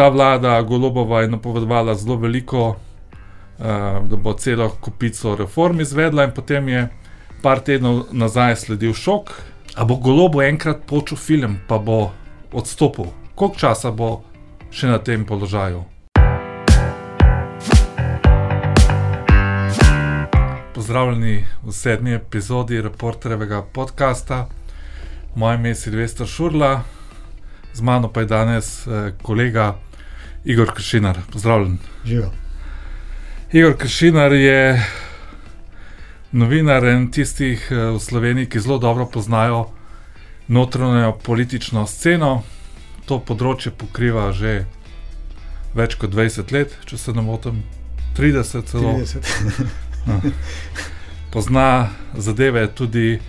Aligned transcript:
ta 0.00 0.08
vlada 0.08 0.62
Golobova 0.62 1.20
je 1.20 1.28
napovedovala 1.28 1.94
zelo 1.94 2.16
veliko, 2.16 2.68
uh, 2.68 3.66
da 4.08 4.16
bo 4.16 4.32
celo 4.32 4.68
kupico 4.80 5.34
reform 5.36 5.80
izvedla, 5.80 6.24
in 6.24 6.30
potem 6.32 6.68
je 6.68 6.88
par 7.42 7.60
tednov 7.60 8.06
nazaj 8.12 8.56
sledil 8.56 8.94
šok. 8.94 9.32
A 9.76 9.84
bo 9.84 9.96
Golobo 9.96 10.40
enkrat 10.42 10.86
počel 10.86 11.18
film, 11.18 11.58
pa 11.68 11.78
bo 11.78 12.10
odstopil? 12.52 13.12
Koliko 13.34 13.58
časa 13.58 13.90
bo 13.90 14.22
še 14.70 14.88
na 14.88 14.98
tem 15.04 15.26
položaju? 15.28 15.84
Pozdravljeni 20.74 21.44
v 21.62 21.76
sedmi 21.76 22.16
epizodi 22.16 22.80
reporterjevega 22.80 23.62
podcasta. 23.72 24.46
Moje 25.36 25.60
ime 25.60 25.68
je 25.68 25.74
Silvestr 25.74 26.26
Šurla, 26.26 26.82
z 27.74 27.80
mano 27.80 28.08
pa 28.08 28.24
je 28.24 28.32
danes 28.32 28.86
eh, 28.86 29.12
kolega 29.22 29.74
Igor 30.44 30.74
Kršinar. 30.74 31.18
Pozdravljen. 31.32 31.78
Živijo. 32.04 32.30
Igor 33.52 33.76
Kršinar 33.76 34.32
je 34.32 34.86
novinar 36.32 36.84
in 36.84 37.10
tistih 37.10 37.68
eh, 37.70 37.90
v 37.90 37.98
Sloveniji, 37.98 38.46
ki 38.46 38.60
zelo 38.60 38.78
dobro 38.78 39.06
poznajo 39.06 39.68
notranjo 40.48 41.12
politično 41.22 41.86
sceno. 41.86 42.42
To 43.06 43.18
področje 43.18 43.72
pokriva 43.74 44.30
že 44.32 44.64
več 45.74 45.94
kot 45.98 46.10
20 46.14 46.52
let, 46.52 46.76
če 46.86 46.98
se 46.98 47.12
ne 47.12 47.22
motim, 47.22 47.62
30 48.18 48.70
celo. 48.70 48.94
30. 48.98 50.32
Pozna 51.34 51.90
zadeve 52.14 52.66
tudi, 52.74 53.20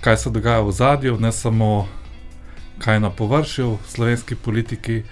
kaj 0.00 0.16
se 0.16 0.30
dogaja 0.30 0.62
v 0.66 0.72
zadju, 0.72 1.18
ne 1.20 1.30
samo 1.32 1.86
kaj 2.82 3.00
na 3.00 3.10
površju, 3.10 3.76
v 3.78 3.90
slovenski 3.90 4.34
politiki. 4.34 5.02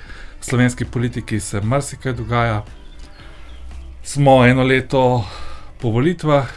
V 0.42 0.44
slovenski 0.44 0.84
politiki 0.84 1.40
se 1.40 1.60
marsikaj 1.60 2.12
dogaja. 2.12 2.64
Smo 4.02 4.46
eno 4.46 4.62
leto 4.62 5.24
po 5.80 5.90
volitvah, 5.90 6.48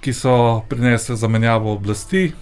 ki 0.00 0.12
so 0.12 0.62
prinesle 0.68 1.16
zamenjavo 1.16 1.72
oblasti, 1.72 2.32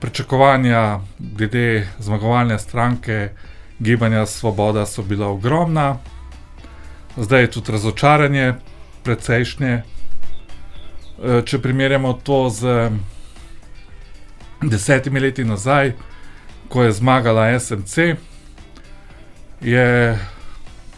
pričakovanja 0.00 1.00
glede 1.18 1.88
zmagovalne 1.98 2.58
stranke 2.58 3.28
Gibanja 3.78 4.26
Svoboda 4.26 4.86
so 4.86 5.02
bila 5.02 5.28
ogromna, 5.28 5.98
zdaj 7.16 7.40
je 7.40 7.50
tudi 7.50 7.72
razočaranje, 7.72 8.54
precejšnje. 9.04 9.72
E, 9.72 9.82
Če 11.44 11.58
primerjamo 11.60 12.12
to 12.12 12.48
z 12.48 12.90
desetimi 14.62 15.20
leti 15.20 15.44
nazaj, 15.44 15.92
ko 16.68 16.82
je 16.88 16.92
zmagala 16.92 17.60
SMC, 17.60 18.16
je 19.60 20.18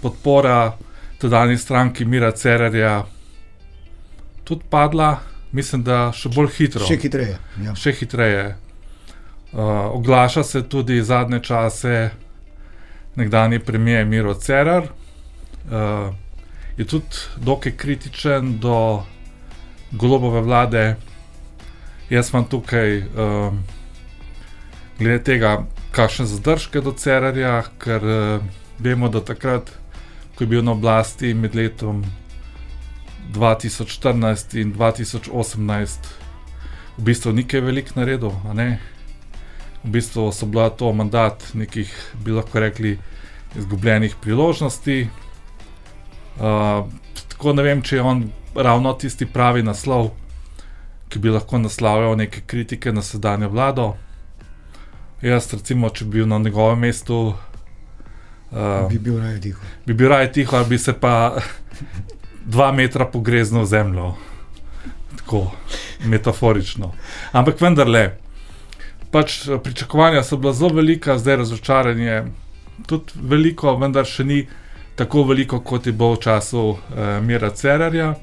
podpora 0.03 0.73
tedajni 1.19 1.59
stranki 1.59 2.05
Mira 2.05 2.31
Cererja 2.31 3.05
tudi 4.45 4.65
padla, 4.71 5.21
mislim, 5.53 5.85
da 5.87 6.11
še 6.13 6.29
bolj 6.35 6.51
hitro. 6.57 6.87
Še 6.87 6.99
hitreje. 7.03 7.39
Ja. 7.63 7.75
Še 7.79 7.93
hitreje. 7.97 8.45
Uh, 9.53 9.93
oglaša 9.93 10.43
se 10.45 10.63
tudi 10.69 11.03
zadnje 11.05 11.43
čase 11.45 12.11
nekdani 13.17 13.59
premijer 13.61 14.07
Miro 14.07 14.35
Cerar. 14.35 14.89
Uh, 15.69 16.15
je 16.77 16.87
tudi 16.89 17.23
dokaj 17.37 17.77
kritičen 17.77 18.59
do 18.59 19.05
globove 19.91 20.41
vlade. 20.41 20.97
Jaz 22.11 22.33
imam 22.33 22.49
tukaj, 22.49 22.99
um, 23.17 23.61
glede 24.99 25.23
tega, 25.25 25.53
kakšne 25.93 26.27
zadržke 26.27 26.81
do 26.81 26.93
Cerarja, 26.97 27.63
ker 27.79 28.03
uh, 28.03 28.45
vemo, 28.81 29.09
da 29.13 29.21
takrat, 29.21 29.69
ko 30.35 30.45
je 30.45 30.49
bil 30.49 30.65
na 30.65 30.73
oblasti 30.73 31.35
med 31.35 31.55
letom 31.55 32.03
2014 33.37 34.57
in 34.61 34.73
2018, 34.73 36.11
v 36.97 37.05
bistvu 37.05 37.33
ni 37.33 37.45
kaj 37.45 37.61
velik 37.61 37.95
naredil. 37.97 38.33
V 39.83 39.91
bistvu 39.93 40.33
so 40.33 40.47
bila 40.47 40.71
to 40.71 40.93
mandat 40.93 41.45
nekih, 41.55 41.93
bi 42.25 42.33
lahko 42.33 42.61
rekli, 42.61 42.99
izgubljenih 43.57 44.17
priložnosti. 44.21 45.09
Uh, 46.41 46.89
tako 47.29 47.53
ne 47.53 47.63
vem, 47.63 47.83
če 47.83 47.97
je 47.97 48.03
on 48.03 48.25
ravno 48.55 48.93
tisti 48.97 49.27
pravi 49.29 49.63
naslov, 49.63 50.13
ki 51.13 51.21
bi 51.21 51.33
lahko 51.33 51.61
naslavljal 51.61 52.17
neke 52.17 52.41
kritike 52.47 52.93
na 52.93 53.03
sedanjo 53.05 53.53
vlado. 53.53 53.93
Jaz, 55.23 55.53
recimo, 55.55 55.91
če 55.91 56.05
bi 56.05 56.19
bil 56.19 56.27
na 56.29 56.39
njegovem 56.39 56.79
mestu, 56.83 57.35
uh, 58.51 58.89
Bi 58.91 58.99
bil 58.99 59.19
raje 59.19 59.41
tiho. 59.41 59.61
bi 59.87 59.95
bil 59.95 60.09
raje 60.09 60.33
tiho, 60.33 60.57
ali 60.57 60.67
bi 60.69 60.79
se 60.79 60.93
pa 60.93 61.37
dva 62.45 62.73
metra 62.73 63.07
pogreznil 63.07 63.63
v 63.63 63.67
zemljo. 63.67 64.15
Tako 65.17 65.53
metaforično. 66.05 66.91
Ampak 67.33 67.61
vendarle, 67.61 68.17
pač 69.11 69.49
eh, 69.49 69.59
pričakovanja 69.63 70.23
so 70.23 70.37
bila 70.37 70.53
zelo 70.53 70.75
velika, 70.75 71.19
zdaj 71.19 71.37
razočaranje 71.37 72.25
tudi 72.87 73.13
veliko, 73.23 73.77
vendar 73.77 74.05
še 74.05 74.25
ni 74.25 74.41
tako 74.97 75.23
veliko, 75.31 75.61
kot 75.61 75.87
je 75.87 75.93
bilo 75.93 76.17
v 76.17 76.21
času 76.21 76.65
eh, 76.75 77.21
Mira 77.21 77.51
Cerarja. 77.51 78.15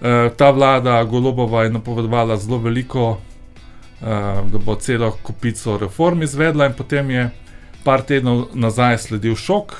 Eh, 0.00 0.30
ta 0.36 0.50
vlada 0.50 1.04
Golobova 1.04 1.64
je 1.64 1.70
napovedovala 1.70 2.36
zelo 2.36 2.58
veliko, 2.58 3.16
da 4.00 4.58
bo 4.64 4.74
celo 4.74 5.10
kupico 5.22 5.76
reform 5.78 6.22
izvedla, 6.22 6.66
in 6.66 6.72
potem 6.72 7.10
je 7.10 7.30
par 7.84 8.02
tednov 8.02 8.46
nazaj 8.54 8.98
sledil 8.98 9.36
šok, 9.36 9.74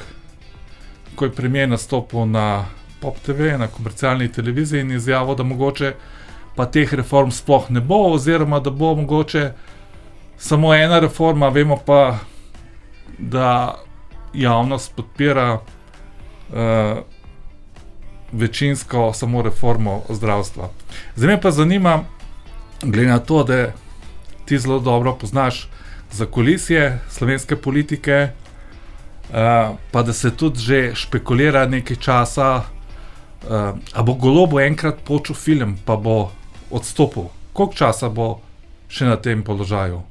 ko 1.14 1.25
je 1.25 1.32
premijer 1.32 1.69
nastopil 1.69 2.26
na 2.26 2.66
Pop 3.00 3.16
TV, 3.25 3.56
na 3.58 3.69
komercialni 3.69 4.32
televiziji 4.32 4.81
in 4.81 4.92
izjavil, 4.92 5.34
da 5.34 5.42
mogoče 5.42 5.94
pa 6.56 6.66
teh 6.66 6.92
reform 6.94 7.31
sploh 7.31 7.70
ne 7.70 7.81
bo, 7.81 8.12
oziroma 8.12 8.60
da 8.60 8.70
bo 8.70 8.94
mogoče 8.94 9.53
samo 10.37 10.75
ena 10.75 10.98
reforma, 11.00 11.48
vemo 11.48 11.78
pa, 11.87 12.19
da 13.19 13.75
javnost 14.34 14.97
podpira 14.97 15.54
uh, 15.54 16.98
večinsko 18.32 19.12
samo 19.12 19.42
reformo 19.42 20.02
zdravstva. 20.08 20.69
Zdaj 21.16 21.28
me 21.28 21.41
pa 21.41 21.50
zanima, 21.50 22.04
glede 22.82 23.08
na 23.08 23.19
to, 23.19 23.44
da 23.44 23.72
ti 24.50 24.59
zelo 24.59 24.81
dobro 24.83 25.15
poznaš 25.15 25.69
za 26.12 26.27
kulisje 26.27 26.99
slovenske 27.09 27.56
politike, 27.56 28.28
uh, 29.31 29.37
pa 29.91 30.03
da 30.03 30.12
se 30.12 30.31
tudi 30.31 30.59
že 30.59 30.94
špekulira 30.94 31.66
nekaj 31.66 31.97
časa, 31.97 32.49
uh, 32.56 33.78
a 33.93 34.03
bo 34.03 34.15
golobo 34.19 34.59
enkrat 34.61 35.05
počel 35.06 35.38
film, 35.38 35.77
pa 35.84 35.97
bo 35.97 36.33
odstopil. 36.71 37.31
Koliko 37.53 37.75
časa 37.78 38.11
bo 38.11 38.41
še 38.91 39.06
na 39.06 39.16
tem 39.22 39.47
položaju? 39.47 40.03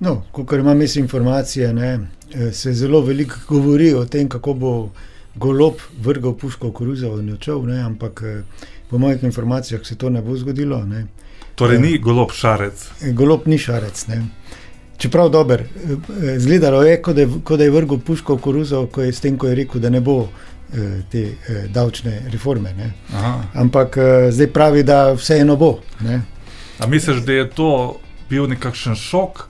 No, 0.00 0.22
kot 0.32 0.56
imam 0.56 0.80
jaz 0.80 0.96
informacije, 0.96 1.72
ne, 1.72 1.98
eh, 2.32 2.52
se 2.52 2.72
zelo 2.72 3.00
veliko 3.04 3.44
govori 3.48 3.92
o 3.94 4.06
tem, 4.08 4.28
kako 4.28 4.54
bo 4.54 4.72
golob 5.36 5.84
vrgel 6.00 6.32
puško 6.32 6.68
v 6.68 6.72
koruzo 6.72 7.12
in 7.20 7.34
odšel, 7.36 7.68
ampak 7.84 8.22
eh, 8.24 8.42
po 8.88 8.98
mojih 8.98 9.22
informacijah 9.22 9.84
se 9.84 9.98
to 10.00 10.10
ne 10.10 10.22
bo 10.22 10.36
zgodilo. 10.36 10.80
Ne. 10.84 11.06
Torej, 11.54 11.78
ni 11.78 11.98
golob 11.98 12.32
šarec. 12.32 12.86
Golob 13.12 13.46
ni 13.46 13.58
šarec. 13.58 14.06
Ne. 14.08 14.22
Čeprav 14.98 15.28
dober, 15.28 15.60
eh, 15.60 16.38
zgledalo 16.38 16.82
je, 16.82 17.02
kot 17.02 17.16
da 17.16 17.20
je, 17.20 17.28
kot 17.44 17.58
da 17.58 17.64
je 17.64 17.70
vrgel 17.70 17.98
puško 17.98 18.34
v 18.34 18.40
koruzo, 18.40 18.86
ko 18.86 19.02
je 19.02 19.12
s 19.12 19.20
tem, 19.20 19.38
ko 19.38 19.48
je 19.48 19.54
rekel, 19.54 19.80
da 19.80 19.90
ne 19.90 20.00
bo 20.00 20.22
eh, 20.22 21.02
te 21.10 21.22
eh, 21.22 21.66
davčne 21.68 22.22
reforme. 22.32 22.92
Ampak 23.54 23.98
zdaj 24.30 24.52
pravi, 24.52 24.82
da 24.82 25.12
vseeno 25.12 25.56
bo. 25.56 25.78
Ne. 26.00 26.22
A 26.78 26.86
misliš, 26.86 27.24
da 27.26 27.32
je 27.32 27.50
to 27.50 27.98
bil 28.30 28.46
nekakšen 28.48 28.94
šok, 28.96 29.46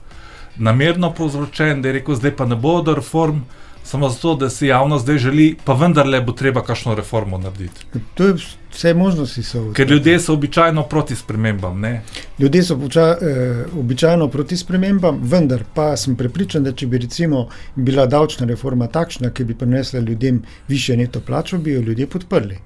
namerno 0.57 1.13
povzročen, 1.13 1.81
da 1.81 1.89
je 1.89 1.99
rekel, 1.99 2.15
zdaj 2.15 2.35
pa 2.35 2.45
ne 2.45 2.55
bo 2.55 2.81
reform, 2.95 3.45
samo 3.83 4.09
zato, 4.09 4.35
da 4.35 4.49
si 4.49 4.67
javnost 4.67 5.03
zdaj 5.03 5.17
želi, 5.17 5.55
pa 5.63 5.73
vendarle 5.73 6.21
bo 6.21 6.31
treba 6.31 6.63
kakšno 6.63 6.95
reformo 6.95 7.37
narediti. 7.37 7.85
To 8.13 8.27
je 8.27 8.33
vse 8.71 8.93
možnosti. 8.93 9.43
So, 9.43 9.73
Ker 9.73 9.91
ljudje 9.91 10.19
so 10.19 10.33
običajno 10.33 10.83
proti 10.83 11.15
spremembam. 11.15 11.79
Ne? 11.79 12.01
Ljudje 12.39 12.63
so 12.63 12.79
poča, 12.79 13.17
eh, 13.21 13.65
običajno 13.79 14.27
proti 14.27 14.57
spremembam, 14.57 15.19
vendar 15.23 15.63
pa 15.73 15.97
sem 15.97 16.15
prepričan, 16.15 16.63
da 16.63 16.71
če 16.71 16.87
bi 16.87 16.97
recimo 16.97 17.47
bila 17.75 18.05
davčna 18.05 18.47
reforma 18.47 18.87
takšna, 18.87 19.29
ki 19.29 19.43
bi 19.43 19.55
prinesla 19.55 19.99
ljudem 19.99 20.41
više 20.67 20.97
neto 20.97 21.19
plačo, 21.19 21.57
bi 21.57 21.71
jo 21.71 21.81
ljudje 21.81 22.07
podprli. 22.07 22.57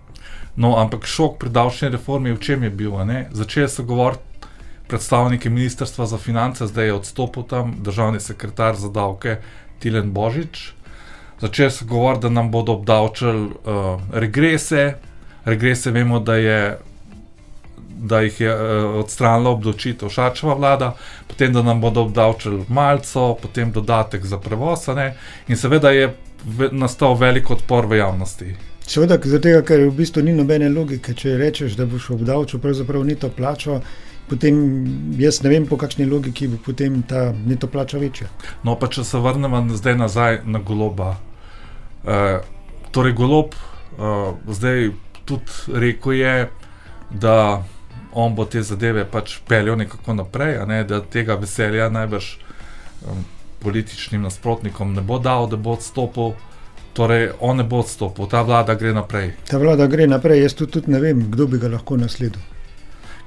No, 0.56 0.78
ampak 0.78 1.06
šok 1.06 1.38
pri 1.40 1.50
davčni 1.50 1.90
reformi 1.90 2.32
v 2.32 2.40
čem 2.40 2.64
je 2.64 2.70
bil? 2.70 2.92
Začeli 3.32 3.70
so 3.70 3.84
govoriti 3.84 4.24
predstavniki 4.88 5.50
Ministrstva 5.50 6.06
za 6.06 6.18
finance, 6.18 6.68
zdaj 6.68 6.86
je 6.86 6.94
odstopil 6.94 7.44
tam 7.44 7.76
državni 7.84 8.20
sekretar 8.20 8.76
za 8.76 8.90
davke 8.90 9.38
Tilen 9.80 10.12
Božič. 10.12 10.74
Začeli 11.42 11.72
so 11.72 11.86
govoriti, 11.86 12.22
da 12.22 12.30
nam 12.30 12.52
bodo 12.52 12.74
obdavčili 12.74 13.46
uh, 13.46 14.02
regrese. 14.14 14.94
Regrese 15.46 15.92
vemo, 15.92 16.20
da, 16.20 16.36
je, 16.36 16.78
da 17.90 18.22
jih 18.22 18.42
je 18.42 18.54
uh, 18.56 18.96
odstranila 19.00 19.50
obdavčitev 19.50 20.10
Šačeva 20.10 20.54
vlada, 20.54 20.96
potem 21.28 21.54
da 21.54 21.62
nam 21.62 21.82
bodo 21.82 22.02
obdavčili 22.02 22.66
malco, 22.68 23.36
potem 23.42 23.72
dodatek 23.72 24.26
za 24.26 24.40
prevoz. 24.40 24.88
In 25.48 25.56
seveda 25.56 25.92
je 25.92 26.16
nastal 26.72 27.14
velik 27.16 27.52
odpor 27.52 27.86
v 27.86 27.98
javnosti. 27.98 28.56
Seveda, 28.88 29.18
zato 29.24 29.52
ker 29.68 29.82
v 29.84 29.92
bistvu 29.92 30.24
ni 30.24 30.34
nobene 30.34 30.70
logike, 30.70 31.14
če 31.14 31.38
rečeš, 31.38 31.76
da 31.76 31.86
boš 31.86 32.10
obdavčil 32.16 32.60
pravzaprav 32.60 33.04
neto 33.06 33.30
plačo. 33.30 33.82
Potem 34.28 34.56
jaz 35.20 35.42
ne 35.44 35.50
vem, 35.50 35.66
po 35.68 35.78
kakšni 35.78 36.06
logiki 36.06 36.48
bo 36.48 36.58
potem 36.66 37.02
ta 37.08 37.34
neto 37.46 37.68
plača 37.68 37.98
večja. 37.98 38.28
No, 38.64 38.76
pa 38.76 38.88
če 38.92 39.04
se 39.04 39.20
vrnemo 39.20 39.62
zdaj 39.76 39.96
nazaj 39.96 40.40
na 40.46 40.60
goloba. 40.60 41.16
E, 42.08 42.40
torej, 42.92 43.14
golob 43.14 43.54
e, 43.54 43.58
zdaj 44.48 44.92
tudi 45.28 45.80
rekel 45.80 46.14
je, 46.14 46.50
da 47.12 47.64
on 48.12 48.36
bo 48.36 48.46
te 48.46 48.62
zadeve 48.62 49.06
pač 49.06 49.38
peljal 49.48 49.78
nekako 49.78 50.14
naprej, 50.14 50.58
ne, 50.68 50.84
da 50.84 51.02
tega 51.02 51.36
veselja 51.36 51.90
najbrž 51.90 52.30
um, 53.06 53.26
političnim 53.62 54.22
nasprotnikom 54.22 54.94
ne 54.94 55.02
bo 55.02 55.20
dal, 55.20 55.48
da 55.48 55.58
bo 55.58 55.76
odstopil. 55.78 56.34
Torej, 56.98 57.30
on 57.46 57.60
ne 57.62 57.64
bo 57.64 57.84
odstopil, 57.84 58.26
ta 58.26 58.42
vlada 58.42 58.74
gre 58.74 58.94
naprej. 58.94 59.36
Ta 59.46 59.60
vlada 59.62 59.86
gre 59.88 60.08
naprej, 60.10 60.42
jaz 60.48 60.56
tudi, 60.58 60.72
tudi 60.80 60.92
ne 60.92 61.02
vem, 61.04 61.28
kdo 61.30 61.46
bi 61.48 61.60
ga 61.62 61.70
lahko 61.70 61.98
nasledil. 61.98 62.42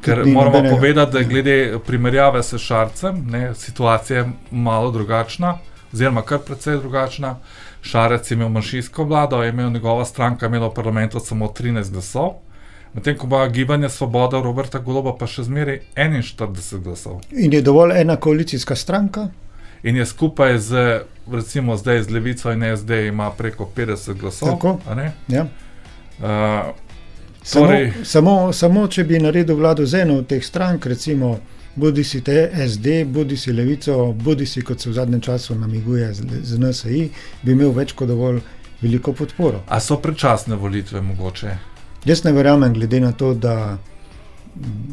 Ker 0.03 0.25
moramo 0.25 0.57
nobenega. 0.57 0.75
povedati, 0.75 1.13
da 1.13 1.19
je 1.19 1.29
glede 1.29 1.57
primerjave 1.87 2.43
s 2.43 2.59
Šarcem, 2.59 3.21
ne, 3.31 3.55
situacija 3.55 4.19
je 4.19 4.33
malo 4.51 4.91
drugačna, 4.91 5.59
oziroma 5.93 6.23
kar 6.27 6.41
precej 6.47 6.81
drugačna. 6.81 7.37
Šarec 7.83 8.31
je 8.31 8.35
imel 8.35 8.49
manjšinsko 8.49 9.05
vlado, 9.05 9.43
je 9.43 9.51
imel 9.51 9.71
njegova 9.71 10.05
stranka 10.05 10.47
imela 10.47 10.69
v 10.69 10.75
parlamentu 10.75 11.21
samo 11.21 11.47
13 11.47 11.91
glasov, 11.91 12.33
medtem 12.95 13.17
ko 13.19 13.27
ima 13.27 13.49
gibanje 13.49 13.89
Svoboda 13.89 14.41
Roberta 14.43 14.79
Goloba 14.79 15.15
pa 15.19 15.27
še 15.27 15.43
zmeraj 15.43 15.81
41 15.97 16.83
glasov. 16.83 17.21
In 17.31 17.53
je 17.53 17.63
dovolj 17.63 18.01
ena 18.01 18.17
koalicijska 18.17 18.77
stranka? 18.77 19.29
In 19.83 19.97
je 19.97 20.07
skupaj 20.07 20.59
z, 20.59 21.01
recimo, 21.33 21.77
zdaj 21.77 22.03
z 22.03 22.11
Levico 22.11 22.53
in 22.53 22.77
SD 22.77 23.07
ima 23.09 23.31
preko 23.31 23.71
50 23.77 24.15
glasov. 24.15 24.49
Tako. 24.49 24.79
Ja. 25.29 25.47
Uh, 26.21 26.27
samo, 27.43 27.67
torej, 27.67 27.93
samo, 28.05 28.53
samo 28.53 28.87
če 28.87 29.05
bi 29.05 29.19
naredil 29.19 29.57
vlado 29.57 29.87
z 29.87 30.03
eno 30.05 30.19
od 30.19 30.27
teh 30.27 30.45
strank, 30.45 30.87
recimo 30.87 31.39
bodi 31.77 32.05
si 32.05 32.21
te 32.21 32.51
SD, 32.69 33.05
bodi 33.07 33.37
si 33.37 33.53
Levico, 33.53 34.13
bodi 34.13 34.47
si 34.47 34.63
kot 34.63 34.81
se 34.81 34.91
v 34.91 34.93
zadnjem 34.93 35.21
času 35.21 35.55
namiguje 35.55 36.15
z, 36.15 36.43
z 36.43 36.59
NSI, 36.59 37.11
bi 37.43 37.53
imel 37.53 37.73
več 37.73 37.93
kot 37.93 38.09
dovolj 38.09 38.41
veliko 38.83 39.13
podporo. 39.13 39.63
A 39.69 39.81
so 39.81 40.01
predčasne 40.01 40.57
volitve 40.57 41.01
mogoče? 41.01 41.57
Jaz 42.05 42.25
ne 42.25 42.33
verjamem, 42.33 42.73
glede 42.75 43.01
na 43.01 43.13
to, 43.13 43.35
da, 43.35 43.79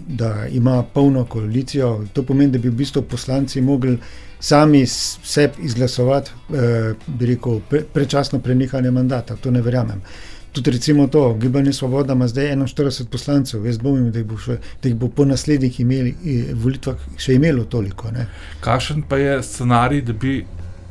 da 0.08 0.48
ima 0.52 0.84
polno 0.94 1.26
koalicijo. 1.26 2.06
To 2.14 2.24
pomeni, 2.24 2.52
da 2.52 2.60
bi 2.60 2.70
v 2.70 2.80
bistvu 2.84 3.02
poslanci 3.08 3.62
mogli 3.62 3.98
sami 4.40 4.86
sebi 4.88 5.64
izglasovati, 5.64 6.32
eh, 6.54 6.94
bi 7.08 7.26
rekel, 7.26 7.62
pre, 7.70 7.82
prečasno 7.94 8.40
prenehanje 8.40 8.92
mandata. 8.92 9.36
To 9.36 9.52
ne 9.52 9.62
verjamem. 9.62 10.02
Tudi 10.58 10.72
recimo 10.72 11.08
to, 11.08 11.34
Gibanje 11.34 11.74
Svoboda 11.74 12.14
ima 12.14 12.28
zdaj 12.28 12.46
41 12.46 13.06
poslancev, 13.06 13.66
jaz 13.66 13.78
bom 13.78 14.12
da, 14.12 14.24
da 14.84 14.90
jih 14.90 14.96
bo 14.96 15.08
po 15.08 15.26
naslednjih 15.26 15.80
imeli, 15.80 16.16
volitvah 16.54 16.96
še 17.18 17.36
imelo 17.38 17.66
toliko. 17.70 18.10
Ne. 18.12 18.26
Kakšen 18.66 19.04
pa 19.10 19.20
je 19.22 19.36
scenarij, 19.44 20.02
da 20.02 20.14
bi 20.14 20.46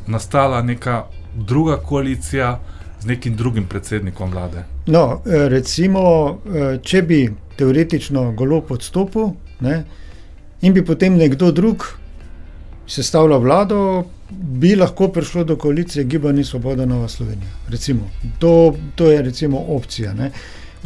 nastala 0.06 0.62
neka 0.62 1.04
druga 1.34 1.80
koalicija 1.82 2.60
z 3.00 3.10
nekim 3.10 3.34
drugim 3.36 3.66
predsednikom 3.66 4.30
vlade? 4.30 4.62
No, 4.86 5.22
eh, 5.26 5.48
recimo, 5.48 6.38
eh, 6.46 6.78
če 6.82 7.02
bi 7.02 7.20
teoretično 7.58 8.32
golo 8.38 8.62
odstopil 8.68 9.32
ne, 9.60 9.84
in 10.60 10.72
bi 10.72 10.84
potem 10.84 11.18
nekdo 11.18 11.50
drug 11.50 11.90
sestavljal 12.86 13.42
vlado, 13.42 14.04
bi 14.30 14.74
lahko 14.76 15.08
prišlo 15.08 15.44
do 15.44 15.56
koalicije 15.56 16.04
Gibanje 16.04 16.44
Svoboda 16.44 16.86
Nova 16.86 17.08
Slovenija. 17.08 17.50
Recimo, 17.68 18.10
to, 18.38 18.74
to 18.94 19.10
je 19.10 19.22
recimo 19.22 19.64
opcija. 19.68 20.14
Ne. 20.14 20.30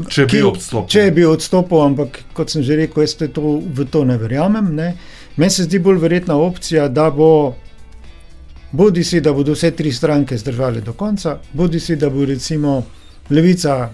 Če 0.09 0.27
bi, 0.27 0.41
Ki, 0.41 0.83
če 0.89 1.11
bi 1.11 1.25
odstopil, 1.25 1.81
ampak 1.81 2.23
kot 2.33 2.51
sem 2.51 2.63
že 2.63 2.77
rekel, 2.77 3.05
jaz 3.05 3.17
to, 3.21 3.59
v 3.65 3.87
to 3.91 4.05
ne 4.05 4.17
verjamem. 4.19 4.75
Ne. 4.77 4.95
Meni 5.37 5.51
se 5.51 5.67
zdi 5.69 5.79
bolj 5.79 5.99
verjetna 6.01 6.37
opcija, 6.37 6.89
da 6.89 7.11
bo 7.11 7.55
bodi 8.73 9.05
si, 9.05 9.21
da 9.21 9.33
bodo 9.33 9.53
vse 9.53 9.71
tri 9.77 9.93
stranke 9.93 10.39
zdržale 10.39 10.81
do 10.81 10.93
konca, 10.93 11.39
bodi 11.53 11.81
si, 11.81 11.97
da 11.97 12.11
bo 12.11 12.25
recimo 12.25 12.83
levica, 13.31 13.91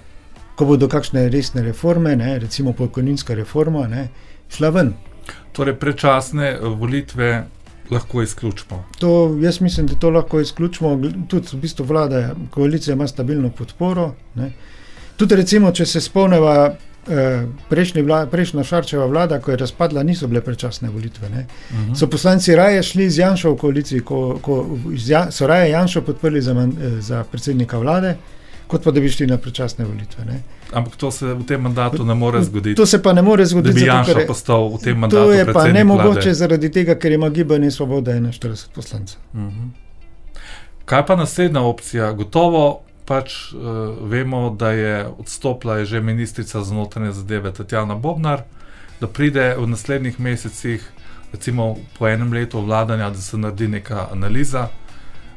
ko 0.56 0.64
bodo 0.64 0.88
kakšne 0.88 1.28
resne 1.28 1.62
reforme, 1.62 2.16
ne, 2.16 2.38
recimo 2.38 2.72
pokojninska 2.72 3.34
reforma, 3.34 3.86
ne, 3.88 4.08
šla 4.52 4.70
ven. 4.70 4.92
Torej, 5.52 5.76
prečasne 5.80 6.56
volitve 6.60 7.46
lahko 7.90 8.22
izključimo. 8.22 8.84
To, 8.98 9.38
jaz 9.42 9.60
mislim, 9.60 9.86
da 9.86 9.94
to 9.94 10.10
lahko 10.10 10.40
izključimo. 10.40 11.00
Tudi 11.28 11.48
v 11.52 11.60
bistvu 11.60 11.84
vlada, 11.84 12.34
koalicija 12.50 12.94
ima 12.94 13.06
stabilno 13.08 13.50
podporo. 13.50 14.14
Ne. 14.34 14.52
Tudi, 15.16 15.36
recimo, 15.36 15.72
če 15.72 15.86
se 15.86 16.00
spomnimo, 16.00 16.52
eh, 17.08 17.46
prejšnja 18.30 18.64
Šarčeva 18.64 19.06
vlada, 19.06 19.40
ko 19.40 19.50
je 19.50 19.56
razpadla, 19.56 20.02
niso 20.02 20.26
bile 20.26 20.40
prečasne 20.40 20.90
volitve. 20.90 21.28
Uh 21.28 21.34
mhm. 21.34 21.92
-huh. 21.92 21.98
So 21.98 22.06
poslanci 22.06 22.56
raje 22.56 22.82
šli 22.82 23.10
z 23.10 23.18
Janšo 23.18 23.52
v 23.52 23.56
koaliciji, 23.56 24.00
ko, 24.00 24.38
ko 24.42 24.78
so 25.30 25.46
raje 25.46 25.70
Janšo 25.70 26.02
podprli 26.02 26.42
za, 26.42 26.52
eh, 26.52 27.00
za 27.00 27.24
predsednika 27.24 27.78
vlade. 27.78 28.16
Kot 28.66 28.84
pa 28.84 28.90
da 28.90 29.00
bi 29.00 29.08
šli 29.08 29.26
na 29.26 29.36
prečasne 29.38 29.84
volitve. 29.84 30.24
Ne. 30.24 30.40
Ampak 30.72 30.96
to 30.96 31.10
se 31.10 31.34
v 31.34 31.44
tem 31.46 31.60
mandatu 31.62 32.04
ne 32.04 32.14
more 32.14 32.42
zgoditi. 32.44 32.74
To 32.74 32.86
se 32.86 33.02
pa 33.02 33.12
ne 33.12 33.22
more 33.22 33.46
zgoditi. 33.46 33.74
Da 33.74 33.80
bi 33.80 33.86
Janša 33.86 34.12
zato, 34.12 34.26
postal 34.26 34.68
v 34.68 34.80
tem 34.82 34.98
mandatu. 34.98 35.22
To 35.22 35.32
je 35.32 35.52
pa 35.52 35.68
ne 35.68 35.84
mogoče 35.84 36.34
zaradi 36.34 36.70
tega, 36.72 36.98
ker 36.98 37.12
ima 37.12 37.28
gibanje 37.30 37.70
Svoboda 37.70 38.12
41 38.12 38.68
poslancev. 38.74 39.18
Uh 39.32 39.40
mhm. 39.40 39.48
-huh. 39.48 39.68
Kaj 40.84 41.06
pa 41.06 41.16
naslednja 41.16 41.60
opcija? 41.60 42.12
Gotovo 42.12 42.80
pač 43.04 43.52
uh, 43.52 43.60
vemo, 44.10 44.50
da 44.50 44.70
je 44.70 45.06
odstopila 45.18 45.78
je 45.78 45.84
že 45.84 46.00
ministrica 46.00 46.62
za 46.62 46.74
notranje 46.74 47.12
zadeve 47.12 47.52
Tatjana 47.52 47.94
Bobnar, 47.94 48.42
da 49.00 49.06
pride 49.06 49.54
v 49.58 49.66
naslednjih 49.66 50.20
mesecih, 50.20 50.92
recimo 51.32 51.76
po 51.98 52.08
enem 52.08 52.32
letu 52.32 52.60
vladanja, 52.60 53.10
da 53.10 53.18
se 53.18 53.38
naredi 53.38 53.68
neka 53.68 54.08
analiza 54.12 54.68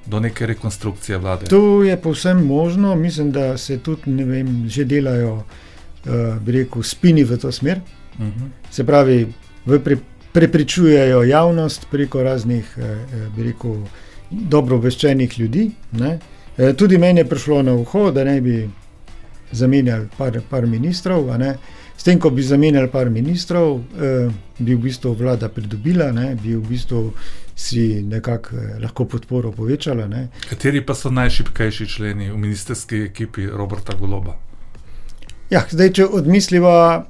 do 0.09 0.19
neke 0.19 0.45
rekonstrukcije 0.45 1.17
vlade. 1.17 1.45
To 1.45 1.83
je 1.83 1.97
povsem 2.01 2.45
možno, 2.45 2.95
mislim, 2.95 3.31
da 3.31 3.57
se 3.57 3.77
tudi 3.77 4.23
vem, 4.23 4.65
že 4.69 4.85
delajo, 4.85 5.35
uh, 5.35 6.38
bi 6.41 6.51
rekel, 6.51 6.83
spini 6.83 7.23
v 7.23 7.38
to 7.38 7.51
smer. 7.51 7.79
Uh 8.17 8.25
mhm. 8.25 8.39
-huh. 8.39 8.50
Se 8.71 8.83
pravi, 8.83 9.27
pre, 9.83 9.97
prepričujejo 10.31 11.23
javnost 11.23 11.88
preko 11.91 12.23
raznih, 12.23 12.77
uh, 12.77 13.35
bi 13.35 13.44
rekel, 13.44 13.75
dobro 14.31 14.75
obveščenih 14.75 15.39
ljudi. 15.39 15.71
Ne? 15.91 16.19
E, 16.57 16.73
tudi 16.73 16.97
meni 16.97 17.19
je 17.19 17.25
prišlo 17.25 17.61
na 17.61 17.73
uho, 17.73 18.11
da 18.11 18.23
ne 18.23 18.41
bi 18.41 18.69
zamenjali 19.51 20.07
par, 20.18 20.42
par 20.49 20.66
ministrov. 20.68 21.30
S 21.99 22.03
tem, 22.03 22.19
ko 22.19 22.29
bi 22.31 22.44
zamenjali 22.44 22.87
par 22.87 23.09
ministrov, 23.09 23.79
eh, 23.99 24.29
bi 24.59 24.75
v 24.75 24.79
bistvu 24.79 25.11
vlada 25.19 25.49
pridobila, 25.49 26.11
ne, 26.15 26.35
bi 26.35 26.56
v 26.56 26.61
bistvu 26.63 27.01
si 27.56 28.03
nekako 28.03 28.56
eh, 28.56 28.77
lahko 28.79 29.06
podporo 29.06 29.51
povečala. 29.51 30.07
Ne. 30.07 30.29
Kateri 30.49 30.79
pa 30.85 30.95
so 30.95 31.11
najšipkejši 31.11 31.87
členi 31.87 32.31
v 32.31 32.37
ministerski 32.37 33.03
ekipi 33.09 33.49
Roberta 33.51 33.97
Goloba? 33.99 34.37
Ja, 35.51 35.65
zdaj, 35.68 35.91
če 35.99 36.07
odmisliva 36.07 37.03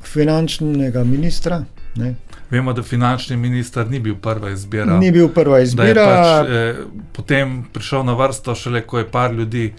finančnega 0.00 1.04
ministra. 1.04 1.64
Ne. 2.00 2.14
Vemo, 2.50 2.72
da 2.72 2.82
finančni 2.82 3.36
minister 3.36 3.84
ni 3.90 4.00
bil 4.00 4.16
prva 4.16 4.50
izbira. 4.56 4.96
Ni 4.96 5.12
bil 5.12 5.28
prva 5.28 5.60
izbira. 5.60 6.08
Pač, 6.08 6.48
eh, 6.48 6.84
potem 7.12 7.66
prišel 7.72 8.08
na 8.08 8.16
vrsto, 8.16 8.56
šele 8.56 8.86
ko 8.88 9.04
je 9.04 9.10
par 9.10 9.34
ljudi 9.36 9.74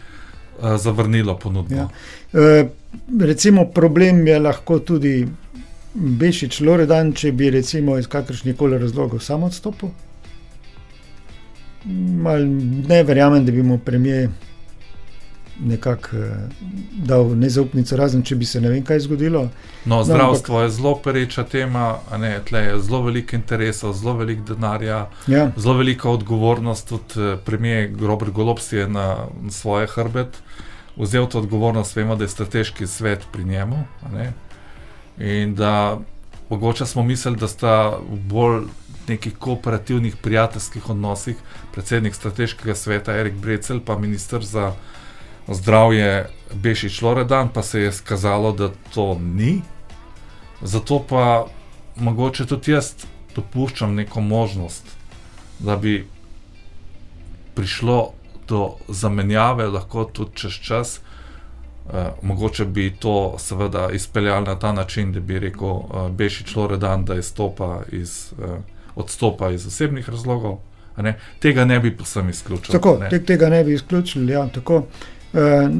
zavrnilo 0.77 1.37
ponudbo. 1.37 1.75
Ja. 1.75 1.89
Eh, 2.33 2.65
recimo, 3.19 3.65
problem 3.65 4.27
je 4.27 4.39
lahko 4.39 4.79
tudi 4.79 5.27
Bešič 5.93 6.61
Loredan, 6.61 7.13
če 7.13 7.31
bi 7.31 7.49
recimo 7.49 7.97
iz 7.97 8.07
kakršnih 8.07 8.55
koli 8.57 8.77
razlogov 8.81 9.21
samo 9.21 9.45
odstopil. 9.45 9.89
Mal 12.23 12.47
ne 12.87 13.03
verjamem, 13.03 13.45
da 13.45 13.51
bi 13.51 13.63
mu 13.63 13.77
premijer 13.77 14.29
nekako 15.59 16.17
eh, 16.17 16.35
dal 17.05 17.37
nezaupnico, 17.37 17.97
razen 17.97 18.23
če 18.23 18.35
bi 18.35 18.45
se 18.45 18.61
ne 18.61 18.69
vem 18.69 18.83
kaj 18.85 18.99
zgodilo. 19.05 19.43
No, 19.85 19.95
no 19.95 20.03
zdravstvo 20.03 20.53
no, 20.53 20.59
ampak, 20.59 20.69
je 20.69 20.75
zelo 20.77 20.95
pereča 21.03 21.43
tema, 21.43 21.87
ne, 22.17 22.39
je 22.51 22.79
zelo 22.81 23.01
veliko 23.01 23.35
interesov, 23.35 23.93
zelo 23.93 24.17
veliko 24.17 24.53
denarja, 24.53 25.07
ja. 25.27 25.51
zelo 25.57 25.77
velika 25.77 26.09
odgovornost. 26.09 26.89
Tudi 26.89 27.21
eh, 27.21 27.37
premijer 27.45 27.91
Robert 28.01 28.31
Golops 28.31 28.71
je 28.73 28.87
na, 28.87 29.27
na 29.41 29.51
svoje 29.51 29.87
hrbet 29.87 30.41
vzel 30.95 31.27
to 31.27 31.39
odgovornost, 31.39 31.95
vemo, 31.95 32.15
da 32.15 32.23
je 32.23 32.29
strateški 32.29 32.87
svet 32.87 33.25
pri 33.31 33.43
njemu. 33.43 33.83
In 35.17 35.55
da 35.55 35.99
mogoče 36.49 36.85
smo 36.85 37.03
mislili, 37.03 37.37
da 37.37 37.47
sta 37.47 37.97
v 38.09 38.17
bolj 38.29 38.61
nekih 39.07 39.37
kooperativnih, 39.37 40.15
prijateljskih 40.15 40.89
odnosih 40.89 41.35
predsednik 41.71 42.15
strateškega 42.15 42.75
sveta 42.75 43.15
Erik 43.17 43.33
Brecel, 43.33 43.79
pa 43.85 43.97
ministr 43.97 44.43
za 44.43 44.73
zdravje 45.47 46.25
Bešič 46.53 47.01
Loredan, 47.01 47.49
pa 47.49 47.63
se 47.63 47.81
je 47.81 47.91
skazalo, 47.91 48.51
da 48.51 48.69
to 48.93 49.17
ni. 49.19 49.61
Zato 50.61 51.05
pa 51.09 51.45
mogoče 51.95 52.45
tudi 52.45 52.71
jaz 52.71 52.93
dopuščam 53.35 53.95
neko 53.95 54.21
možnost, 54.21 54.85
da 55.59 55.77
bi 55.77 56.07
prišlo 57.55 58.11
do 58.47 58.75
zamenjave, 58.87 59.67
lahko 59.67 60.05
tudi 60.05 60.31
čez 60.35 60.51
čas. 60.51 60.99
Uh, 61.83 61.93
mogoče 62.21 62.65
bi 62.65 62.93
to 62.99 63.35
seveda 63.39 63.89
izpeljali 63.91 64.45
na 64.45 64.59
ta 64.59 64.71
način, 64.71 65.11
da 65.11 65.19
bi 65.19 65.39
rekel 65.39 65.67
uh, 65.67 66.09
Bešič 66.11 66.55
Loredan, 66.55 67.05
da 67.05 67.15
izstopa 67.15 67.81
iz, 67.91 68.31
uh, 68.37 68.49
odstopa 68.95 69.49
iz 69.51 69.67
osebnih 69.67 70.09
razlogov. 70.09 70.57
Ne? 70.97 71.17
Tega 71.39 71.65
ne 71.65 71.79
bi 71.79 71.97
posebej 71.97 72.29
izključili. 72.29 72.71
Tako, 72.71 72.97
ne? 73.01 73.09
Te, 73.09 73.23
tega 73.25 73.49
ne 73.49 73.63
bi 73.63 73.73
izključili. 73.73 74.31
Ja, 74.31 74.47
tako, 74.47 74.77
uh, 74.77 74.83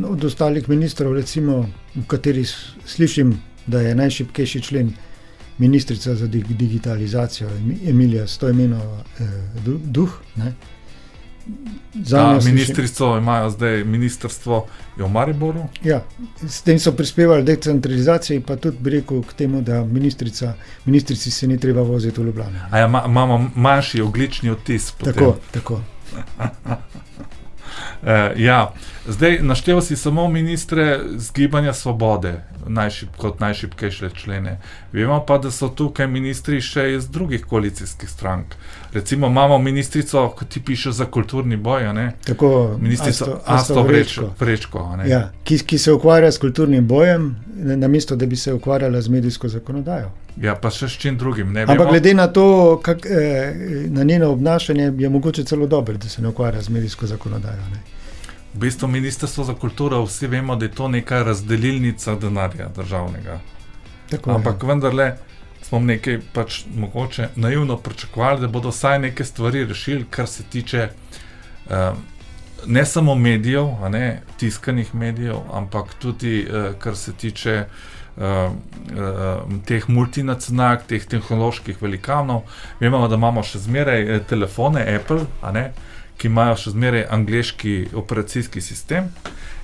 od 0.08 0.24
ostalih 0.24 0.70
ministrov, 0.70 1.14
recimo, 1.14 1.66
v 1.96 2.06
kateri 2.08 2.46
slišim, 2.86 3.38
da 3.68 3.82
je 3.82 3.96
najšipkejši 3.96 4.62
člen 4.62 4.94
ministrica 5.58 6.16
za 6.16 6.28
digitalizacijo 6.28 7.50
Emilija 7.88 8.28
Stojmenova 8.28 9.04
uh, 9.20 9.74
Duh. 9.84 10.22
Ne? 10.36 10.54
Za 11.94 12.40
ministrico 12.46 13.18
imajo 13.18 13.50
zdaj 13.50 13.84
ministrstvo 13.84 14.66
v 14.98 15.10
Mariboru. 15.10 15.64
Ja, 15.84 16.04
s 16.48 16.62
tem 16.62 16.80
so 16.80 16.92
prispevali 16.92 17.44
decentralizaciji, 17.44 18.40
pa 18.40 18.56
tudi 18.56 18.78
bi 18.80 18.90
rekel 18.90 19.22
k 19.22 19.34
temu, 19.34 19.62
da 19.62 19.84
ministrici 20.86 21.32
se 21.32 21.48
ni 21.48 21.60
treba 21.60 21.82
voziti 21.82 22.22
v 22.22 22.24
Ljubljano. 22.24 22.60
Ja, 22.74 22.86
imamo 22.88 23.38
ma, 23.38 23.50
manjši 23.56 24.02
oglični 24.02 24.50
odtis. 24.50 24.92
Potem. 24.92 25.14
Tako, 25.14 25.38
tako. 25.52 25.82
Uh, 28.02 28.40
ja, 28.48 28.74
zdaj 29.08 29.40
naštel 29.42 29.82
si 29.82 29.96
samo 29.96 30.28
ministre 30.28 31.00
z 31.18 31.32
gibanja 31.34 31.74
svobode, 31.74 32.42
najšip, 32.68 33.10
kot 33.18 33.40
najšipkejše 33.40 34.10
člene. 34.16 34.60
Vemo 34.94 35.26
pa, 35.28 35.38
da 35.38 35.52
so 35.52 35.70
tukaj 35.70 36.08
ministri 36.08 36.62
še 36.62 36.94
iz 36.96 37.08
drugih 37.10 37.46
koalicijskih 37.46 38.10
strank. 38.10 38.56
Recimo 38.94 39.28
imamo 39.28 39.58
ministrico, 39.58 40.30
ki 40.40 40.46
ti 40.46 40.62
piše 40.64 40.92
za 40.92 41.06
kulturni 41.06 41.58
boj, 41.58 41.84
tako 42.26 42.78
ministrico 42.82 43.40
Asto 43.46 43.84
Vrečko, 44.40 44.98
ja, 45.08 45.32
ki, 45.44 45.60
ki 45.60 45.78
se 45.78 45.92
ukvarja 45.92 46.32
s 46.32 46.38
kulturnim 46.38 46.88
bojem, 46.88 47.36
namesto 47.56 48.16
da 48.16 48.26
bi 48.26 48.36
se 48.36 48.54
ukvarjala 48.54 49.02
z 49.02 49.10
medijsko 49.10 49.50
zakonodajo. 49.50 50.12
Ja, 50.42 50.56
pa 50.56 50.70
še 50.74 50.88
s 50.90 50.98
čim 50.98 51.18
drugim. 51.18 51.58
Ampak 51.58 51.90
glede 51.90 52.14
na 52.14 52.28
to, 52.28 52.80
kak, 52.82 53.06
eh, 53.06 53.54
na 53.90 54.04
njeno 54.04 54.32
obnašanje, 54.32 54.94
je 54.98 55.10
mogoče 55.10 55.44
celo 55.44 55.68
dobro, 55.68 55.98
da 55.98 56.10
se 56.10 56.22
ne 56.22 56.28
ukvarja 56.28 56.62
z 56.62 56.70
medijsko 56.70 57.08
zakonodajo. 57.08 57.70
Ne? 57.72 57.93
V 58.54 58.60
bistvu 58.60 58.88
Ministrstvo 58.88 59.44
za 59.44 59.54
kulturo, 59.54 60.04
vsi 60.06 60.28
vemo, 60.28 60.56
da 60.56 60.66
je 60.66 60.72
to 60.72 60.88
neka 60.88 61.24
razdelilnica 61.24 62.16
denarja 62.16 62.68
državnega. 62.76 63.40
Tako, 64.10 64.32
Ampak 64.32 64.64
ja. 64.64 64.68
vendarle 64.70 65.08
smo 65.62 65.80
nekaj 65.80 66.20
pač 66.34 66.64
mogoče 66.76 67.30
naivno 67.36 67.78
pričakovali, 67.78 68.42
da 68.42 68.48
bodo 68.48 68.70
vsaj 68.70 69.00
neke 69.00 69.26
stvari 69.26 69.66
rešili, 69.66 70.06
kar 70.10 70.28
se 70.28 70.44
tiče 70.44 70.90
uh, 70.90 71.98
ne 72.68 72.86
samo 72.86 73.16
medijev, 73.16 73.68
ne, 73.90 74.22
tiskanih 74.38 74.96
medijev, 74.96 75.40
ampak 75.54 75.94
tudi 76.00 76.48
uh, 76.50 76.76
kar 76.80 76.96
se 76.96 77.14
tiče 77.14 77.66
uh, 78.18 78.24
uh, 78.24 78.54
teh 79.66 79.90
multinacionalk, 79.90 80.86
teh 80.88 81.06
tehnoloških 81.06 81.82
velikanov. 81.82 82.44
Vemo, 82.80 83.08
da 83.08 83.16
imamo 83.16 83.44
še 83.44 83.60
zmeraj 83.60 84.20
telefone 84.30 84.86
Apple, 84.96 85.26
ne, 85.54 85.72
ki 86.18 86.30
imajo 86.30 86.56
še 86.60 86.74
zmeraj 86.76 87.08
angliški 87.12 87.74
operacijski 88.00 88.62
sistem. 88.62 89.10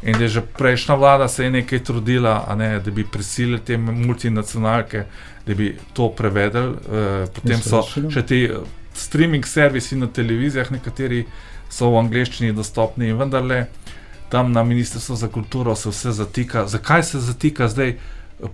In 0.02 0.16
da 0.16 0.24
je 0.24 0.30
že 0.38 0.42
prejšnja 0.58 0.96
vlada 0.96 1.28
se 1.28 1.44
je 1.44 1.52
nekaj 1.52 1.84
trudila, 1.84 2.56
ne, 2.58 2.80
da 2.80 2.92
bi 2.92 3.04
prisilili 3.04 3.60
te 3.60 3.78
multinacionalke, 3.78 5.04
da 5.46 5.56
bi 5.56 5.74
to 5.94 6.10
prevedli. 6.16 6.62
Uh, 6.62 7.28
potem 7.36 7.62
so 7.64 7.84
še 7.84 8.24
ti 8.24 8.46
uh, 8.48 8.64
streaming 8.96 9.46
servisi 9.48 9.96
na 10.00 10.08
televizijah, 10.08 10.72
nekateri 10.72 11.26
so 11.70 11.92
v 11.92 12.00
angleščini 12.04 12.56
dostopni 12.56 13.12
in 13.12 13.20
vendarle 13.20 13.68
tam 14.30 14.52
na 14.54 14.64
Ministrstvu 14.64 15.16
za 15.16 15.28
kulturo 15.28 15.76
se 15.76 15.90
vse 15.90 16.12
zatika. 16.12 16.68
Zakaj 16.68 17.04
se 17.04 17.20
zatika 17.20 17.68
zdaj? 17.68 17.98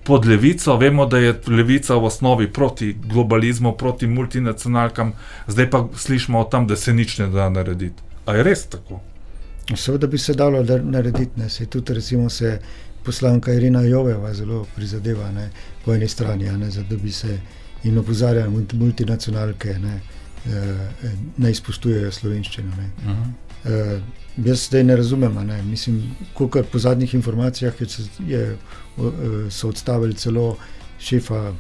Pod 0.03 0.25
levico, 0.25 0.77
vemo, 0.77 1.05
da 1.05 1.17
je 1.17 1.33
levica 1.47 1.95
v 1.95 2.05
osnovi 2.05 2.47
proti 2.53 2.95
globalizmu, 3.05 3.75
proti 3.77 4.07
multinacionalkam, 4.07 5.11
zdaj 5.47 5.69
pa 5.69 5.87
slišimo 5.95 6.39
o 6.39 6.43
tem, 6.43 6.67
da 6.67 6.75
se 6.75 6.93
nič 6.93 7.17
ne 7.17 7.27
da 7.27 7.49
narediti. 7.49 8.01
A 8.25 8.33
je 8.33 8.43
res 8.43 8.65
tako? 8.65 8.99
Seveda 9.75 10.07
bi 10.07 10.17
se 10.17 10.33
dalo 10.33 10.63
narediti, 10.63 11.39
ne. 11.39 11.49
se 11.49 11.65
tudi 11.65 11.93
recimo 11.93 12.29
se 12.29 12.59
poslanka 13.03 13.53
Irina 13.53 13.81
Joveva 13.81 14.33
zelo 14.33 14.65
prizadeva 14.75 15.31
ne, 15.31 15.49
po 15.85 15.93
eni 15.93 16.07
strani, 16.07 16.49
ne, 16.57 16.69
da 16.89 16.97
bi 16.97 17.11
se 17.11 17.39
in 17.83 17.97
opozarjali 17.97 18.65
multinacionalke, 18.73 19.79
ne, 19.79 19.99
eh, 20.45 21.11
ne 21.37 21.51
izpustujejo 21.51 22.11
slovenščino. 22.11 22.75
Ne. 22.77 22.89
Uh 22.97 23.17
-huh. 23.17 23.44
Uh, 23.65 24.01
jaz 24.37 24.67
zdaj 24.67 24.83
ne 24.83 24.95
razumem, 24.95 25.33
ne. 25.47 25.61
mislim, 25.63 26.15
koliko 26.33 26.63
po 26.71 26.79
zadnjih 26.79 27.13
informacijah 27.13 27.73
je, 27.81 27.87
je, 28.27 28.57
so 29.49 29.69
odstavili 29.69 30.13
celo 30.13 30.57
šefa. 30.99 31.53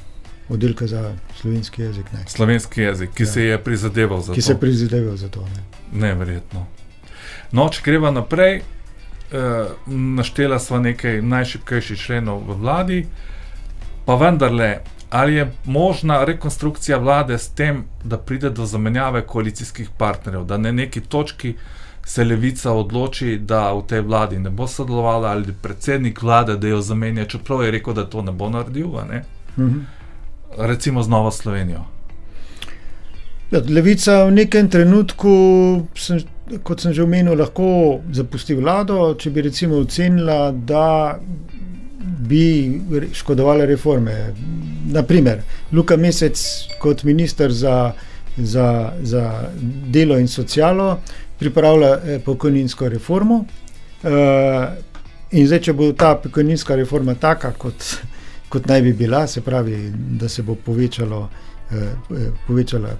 Oddelka 0.49 0.85
za 0.87 1.13
slovenski 1.41 1.81
jezik. 1.81 2.05
Ne. 2.13 2.19
Slovenski 2.27 2.81
jezik, 2.81 3.09
ki 3.17 3.23
ja. 3.23 3.27
se 3.27 3.43
je 3.43 3.63
prizadeval 3.63 4.19
za 4.21 4.25
ki 4.25 4.27
to. 4.27 4.33
Ki 4.35 4.41
se 4.41 4.51
je 4.51 4.59
prizadeval 4.59 5.15
za 5.17 5.29
to. 5.29 5.41
Ne. 5.41 5.63
Neverjetno. 6.07 6.67
No, 7.51 7.65
če 7.69 7.81
greva 7.85 8.11
naprej, 8.11 8.59
eh, 8.59 9.67
naštela 9.87 10.59
sva 10.59 10.79
nekaj 10.79 11.21
najšipkejših 11.21 11.99
členov 11.99 12.43
v 12.47 12.57
vladi, 12.61 12.99
pa 14.05 14.15
vendarle, 14.15 14.79
ali 15.09 15.39
je 15.39 15.51
možna 15.65 16.23
rekonstrukcija 16.25 16.97
vlade 16.97 17.37
s 17.37 17.49
tem, 17.49 17.85
da 18.03 18.17
pride 18.17 18.49
do 18.49 18.65
zamenjave 18.65 19.25
koalicijskih 19.25 19.89
partnerjev, 19.97 20.45
da 20.45 20.57
na 20.57 20.71
neki 20.71 21.01
točki 21.01 21.55
se 22.05 22.23
levica 22.23 22.71
odloči, 22.71 23.37
da 23.37 23.73
v 23.73 23.81
tej 23.87 24.01
vladi 24.05 24.39
ne 24.39 24.49
bo 24.49 24.67
sodelovala, 24.67 25.31
ali 25.31 25.53
predsednik 25.61 26.21
vlade, 26.21 26.57
da 26.57 26.67
jo 26.67 26.81
zamenja, 26.81 27.25
čeprav 27.25 27.63
je 27.63 27.71
rekel, 27.71 27.93
da 27.93 28.05
to 28.05 28.21
ne 28.21 28.31
bo 28.31 28.49
naredil, 28.49 28.93
ne? 29.09 29.23
Mhm. 29.57 29.79
recimo 30.57 31.03
z 31.03 31.09
Novo 31.09 31.31
Slovenijo. 31.31 31.83
Ja, 33.51 33.61
levica 33.69 34.25
v 34.25 34.31
nekem 34.31 34.69
trenutku, 34.69 35.31
sem, 35.95 36.21
kot 36.63 36.81
sem 36.81 36.93
že 36.93 37.03
omenil, 37.03 37.35
lahko 37.35 37.99
zapusti 38.11 38.55
vlado, 38.55 39.15
če 39.17 39.29
bi 39.29 39.41
recimo 39.41 39.81
ocenila, 39.81 40.51
da 40.51 41.17
bi 42.29 42.81
škodovala 43.13 43.65
reforme. 43.65 44.33
Naprimer, 44.93 45.41
Luka 45.73 45.97
Mesec 45.97 46.39
kot 46.79 47.03
minister 47.03 47.51
za, 47.51 47.93
za, 48.37 48.93
za 49.01 49.49
delo 49.91 50.19
in 50.19 50.27
socialo 50.27 50.99
pripravlja 51.39 51.93
eh, 51.95 52.19
pokojninsko 52.25 52.89
reformo. 52.89 53.45
Uh, 54.05 54.11
in 55.31 55.47
zdaj, 55.47 55.59
če 55.65 55.73
bo 55.73 55.87
ta 55.97 56.13
pokojninska 56.21 56.75
reforma 56.75 57.15
taka, 57.15 57.51
kot, 57.57 57.87
kot 58.49 58.67
naj 58.69 58.81
bi 58.85 58.93
bila, 58.93 59.23
se 59.27 59.41
pravi, 59.41 59.79
da 60.19 60.29
se 60.29 60.43
bo 60.43 60.55
povečalo 60.55 61.23
Eh, 61.71 61.77
eh, 61.77 62.31
povečala 62.47 62.89
eh, 62.89 62.97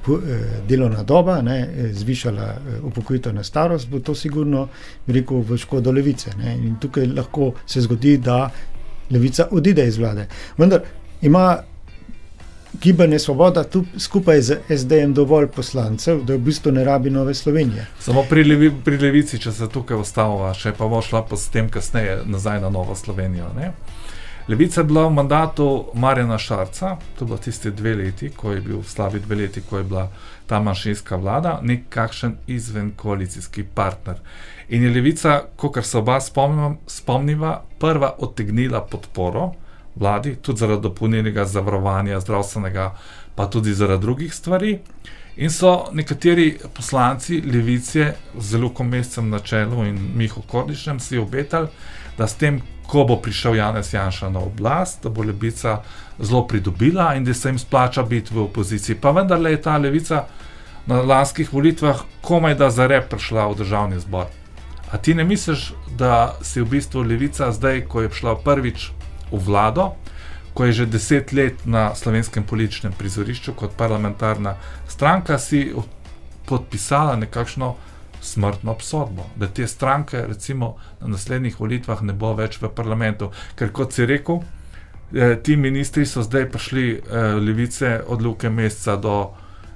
delovna 0.67 1.03
doba, 1.03 1.41
ne, 1.41 1.69
zvišala 1.93 2.55
upokojitev 2.83 3.33
na 3.33 3.43
starost, 3.43 3.89
bo 3.89 3.99
to 3.99 4.15
sigurno 4.15 4.67
rekel 5.07 5.43
v 5.45 5.57
škodo 5.57 5.91
levice. 5.91 6.31
Ne. 6.37 6.55
In 6.57 6.79
tukaj 6.81 7.05
lahko 7.05 7.51
se 7.65 7.81
zgodi, 7.81 8.17
da 8.17 8.49
levica 9.11 9.47
odide 9.51 9.85
iz 9.87 9.97
vlade. 9.97 10.25
Vendar 10.57 10.81
ima 11.21 11.59
gibanje 12.81 13.19
Svoboda 13.19 13.63
tu 13.63 13.85
skupaj 13.97 14.41
z 14.41 14.57
SD-jem 14.69 15.13
dovolj 15.13 15.47
poslancev, 15.47 16.23
da 16.23 16.35
v 16.35 16.37
bistvu 16.37 16.71
ne 16.71 16.83
rabi 16.83 17.09
nove 17.09 17.33
Slovenije. 17.33 17.87
Samo 17.99 18.23
pri, 18.29 18.43
levi, 18.43 18.71
pri 18.85 18.97
levici, 18.97 19.39
če 19.39 19.51
se 19.51 19.69
tukaj 19.69 19.97
ostava, 19.97 20.53
še 20.53 20.73
pa 20.77 20.87
bo 20.87 21.01
šla 21.01 21.25
pa 21.29 21.37
s 21.37 21.49
tem 21.53 21.69
kasneje 21.69 22.21
nazaj 22.25 22.61
na 22.61 22.69
novo 22.69 22.95
Slovenijo. 22.95 23.49
Ne. 23.57 23.73
Levica 24.47 24.81
je 24.81 24.85
bila 24.85 25.07
v 25.07 25.13
mandatu 25.13 25.85
Marjana 25.93 26.37
Šarca, 26.37 26.97
to 27.17 27.25
je 27.25 27.27
bilo 27.27 27.37
tiste 27.37 27.71
dve 27.71 27.95
leti, 27.95 28.29
ko 28.29 28.51
je 28.51 28.61
bil 28.61 28.83
slabi 28.83 29.19
dve 29.19 29.35
leti, 29.35 29.61
ko 29.61 29.77
je 29.77 29.83
bila 29.83 30.09
ta 30.45 30.59
manjšinska 30.61 31.15
vlada, 31.15 31.59
nekakšen 31.63 32.35
izven 32.47 32.91
koalicijski 32.95 33.63
partner. 33.63 34.21
In 34.69 34.83
je 34.83 34.89
Levica, 34.89 35.41
kot 35.55 35.85
se 35.85 35.97
oba 35.97 36.19
spomniva, 36.87 37.61
prva 37.79 38.15
odtegnila 38.17 38.81
podporo 38.81 39.51
vladi, 39.95 40.35
tudi 40.35 40.59
zaradi 40.59 40.81
dopolnjenega 40.81 41.45
zavarovanja, 41.45 42.19
zdravstvenega, 42.19 42.91
pa 43.35 43.49
tudi 43.49 43.73
zaradi 43.73 44.01
drugih 44.01 44.33
stvari. 44.33 44.79
In 45.37 45.49
so 45.51 45.89
nekateri 45.91 46.57
poslanci 46.73 47.41
Levice 47.41 48.13
zelo 48.39 48.69
komescem 48.69 49.29
na 49.29 49.39
čelu 49.39 49.83
in 49.85 49.99
Miho 50.15 50.41
Kordišem 50.41 50.99
si 50.99 51.17
obetali, 51.17 51.67
da 52.17 52.27
s 52.27 52.39
tem, 52.39 52.61
ko 52.87 53.03
bo 53.03 53.17
prišel 53.19 53.55
Janez 53.55 53.93
Janša 53.93 54.29
na 54.29 54.39
oblast, 54.39 55.03
da 55.03 55.09
bo 55.09 55.23
levica 55.23 55.81
zelo 56.19 56.45
pridobila 56.47 57.15
in 57.15 57.23
da 57.25 57.33
se 57.33 57.49
jim 57.49 57.59
splača 57.59 58.03
biti 58.03 58.33
v 58.33 58.45
opoziciji. 58.45 58.95
Pa 58.95 59.11
vendar 59.11 59.41
je 59.41 59.61
ta 59.61 59.77
levica 59.77 60.25
na 60.85 61.01
lanskih 61.01 61.53
volitvah 61.53 62.03
komaj 62.21 62.55
da 62.55 62.69
za 62.69 62.87
rep 62.87 63.09
prišla 63.09 63.47
v 63.47 63.55
državni 63.55 63.99
zbor. 63.99 64.25
A 64.91 64.97
ti 64.97 65.13
ne 65.13 65.23
misliš, 65.23 65.73
da 65.97 66.35
si 66.41 66.61
v 66.61 66.65
bistvu 66.65 67.01
levica 67.01 67.51
zdaj, 67.51 67.81
ko 67.89 68.01
je 68.01 68.11
šla 68.13 68.35
prvič 68.35 68.91
v 69.31 69.39
vlado, 69.45 69.93
ko 70.53 70.65
je 70.65 70.71
že 70.71 70.85
deset 70.85 71.33
let 71.33 71.65
na 71.65 71.95
slovenskem 71.95 72.43
političnem 72.43 72.93
prizorišču 72.93 73.53
kot 73.53 73.75
parlamentarna 73.75 74.55
stranka, 74.87 75.37
si 75.37 75.73
podpisala 76.45 77.15
nekakšno 77.15 77.75
smrtno 78.21 78.71
obsodbo, 78.71 79.25
da 79.35 79.47
te 79.47 79.67
stranke, 79.67 80.25
recimo, 80.27 80.75
na 81.01 81.07
naslednjih 81.07 81.59
volitvah 81.59 82.01
ne 82.01 82.13
bo 82.13 82.33
več 82.33 82.57
v 82.61 82.69
parlamentu. 82.73 83.29
Ker, 83.55 83.69
kot 83.71 83.93
si 83.93 84.05
rekel, 84.05 84.41
eh, 85.13 85.35
ti 85.43 85.55
ministri 85.55 86.05
so 86.05 86.23
zdaj 86.25 86.49
prišli 86.49 86.85
eh, 86.91 87.35
levice 87.37 87.99
od 88.07 88.21
Luke 88.21 88.49
Meseca 88.49 88.95
do 88.95 89.15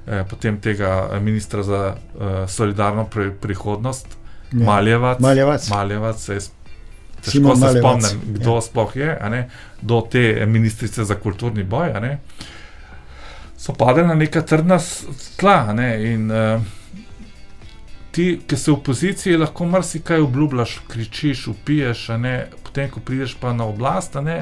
eh, 0.08 0.24
potem 0.29 0.58
tega 0.58 1.10
eh, 1.12 1.20
ministra 1.20 1.63
za 1.63 1.82
eh, 1.96 2.48
solidarno 2.48 3.06
pri, 3.06 3.32
prihodnost, 3.41 4.08
ja. 4.51 4.65
Maljevac. 4.65 5.20
Maljevac. 5.20 5.70
Maljevac 5.70 6.22
se 6.22 6.34
je 6.34 6.39
Težko 7.25 7.55
se 7.55 7.73
spomnim, 7.77 8.21
kdo 8.39 8.55
ja. 8.55 8.61
sploh 8.61 8.95
je, 8.95 9.45
do 9.81 10.01
te 10.11 10.45
ministrice 10.45 11.03
za 11.03 11.15
kulturni 11.15 11.63
boj. 11.63 11.95
So 13.59 13.73
padli 13.75 14.05
na 14.07 14.15
neka 14.15 14.41
trdna 14.41 14.79
tla. 15.39 15.73
Ne? 15.73 15.89
In, 16.13 16.31
uh, 16.31 16.61
ti, 18.11 18.39
ki 18.47 18.57
si 18.57 18.71
v 18.71 18.75
opoziciji, 18.77 19.38
lahko 19.38 19.65
marsikaj 19.69 20.23
obljubljaš, 20.25 20.79
kričiš, 20.88 21.47
upiješ, 21.53 22.07
potem, 22.63 22.89
ko 22.91 22.99
prideš 22.99 23.35
pa 23.39 23.53
na 23.53 23.67
oblast, 23.69 24.17
ne, 24.23 24.41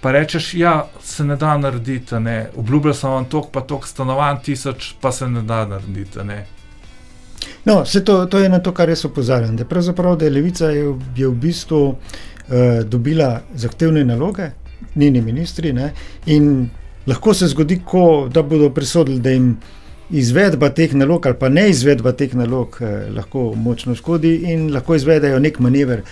pa 0.00 0.12
rečeš, 0.12 0.52
da 0.54 0.58
ja, 0.58 0.74
se 1.02 1.24
ne 1.24 1.36
da 1.36 1.56
narediti, 1.58 2.16
obljubljal 2.56 2.94
sem 2.94 3.10
vam 3.10 3.28
tok, 3.28 3.50
pa 3.52 3.60
tok 3.60 3.86
stanovanj, 3.86 4.40
tisoč, 4.44 4.94
pa 5.00 5.12
se 5.12 5.28
ne 5.28 5.42
da 5.42 5.66
narediti. 5.66 6.24
Ne. 6.24 6.46
No, 7.64 7.84
to, 8.04 8.26
to 8.26 8.38
je 8.38 8.48
na 8.48 8.58
to, 8.58 8.72
kar 8.72 8.88
jaz 8.88 9.04
opozarjam. 9.04 9.56
Da 9.56 9.64
pravzaprav 9.64 10.16
da 10.16 10.24
je 10.24 10.30
levica 10.30 10.70
je, 10.70 10.94
je 11.16 11.28
v 11.28 11.34
bistvu 11.34 11.82
uh, 11.88 11.96
dobila 12.84 13.40
zahtevne 13.54 14.04
naloge, 14.04 14.50
njeni 14.94 15.20
ministri, 15.20 15.72
ne, 15.72 15.92
in 16.26 16.68
lahko 17.06 17.34
se 17.34 17.46
zgodi, 17.46 17.80
ko, 17.84 18.28
da 18.32 18.42
bodo 18.42 18.70
presodili, 18.70 19.20
da 19.20 19.30
jim 19.30 19.56
izvedba 20.10 20.70
teh 20.70 20.94
nalog 20.94 21.26
ali 21.26 21.36
pa 21.38 21.48
ne 21.48 21.68
izvedba 21.70 22.12
teh 22.12 22.34
nalog 22.34 22.78
eh, 22.80 23.10
lahko 23.14 23.52
močno 23.56 23.94
škodi 23.94 24.34
in 24.52 24.72
lahko 24.74 24.94
izvedejo 24.94 25.38
nek 25.38 25.58
manever 25.58 26.02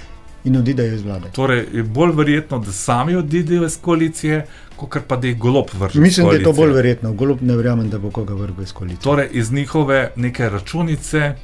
in 0.45 0.57
odidejo 0.57 0.95
iz 0.95 1.03
vlade. 1.03 1.31
Torej, 1.35 1.65
je 1.73 1.83
bolj 1.83 2.13
verjetno, 2.17 2.59
da 2.59 2.73
sami 2.73 3.17
odidejo 3.17 3.67
iz 3.67 3.79
koalicije, 3.81 4.47
kot 4.87 5.09
pa 5.09 5.17
da 5.17 5.27
jih 5.27 5.39
golob 5.39 5.73
vrže. 5.75 6.01
Mislim, 6.01 6.29
da 6.29 6.37
je 6.37 6.45
to 6.45 6.53
bolj 6.53 6.73
verjetno. 6.73 7.13
Golob 7.13 7.43
ne 7.43 7.57
verjamem, 7.57 7.91
da 7.91 7.99
bo 7.99 8.11
koga 8.11 8.35
vrgel 8.35 8.63
iz 8.63 8.73
koalicije. 8.73 9.03
Torej, 9.03 9.29
iz 9.33 9.53
njihove 9.53 10.13
neke 10.17 10.49
računice, 10.49 11.35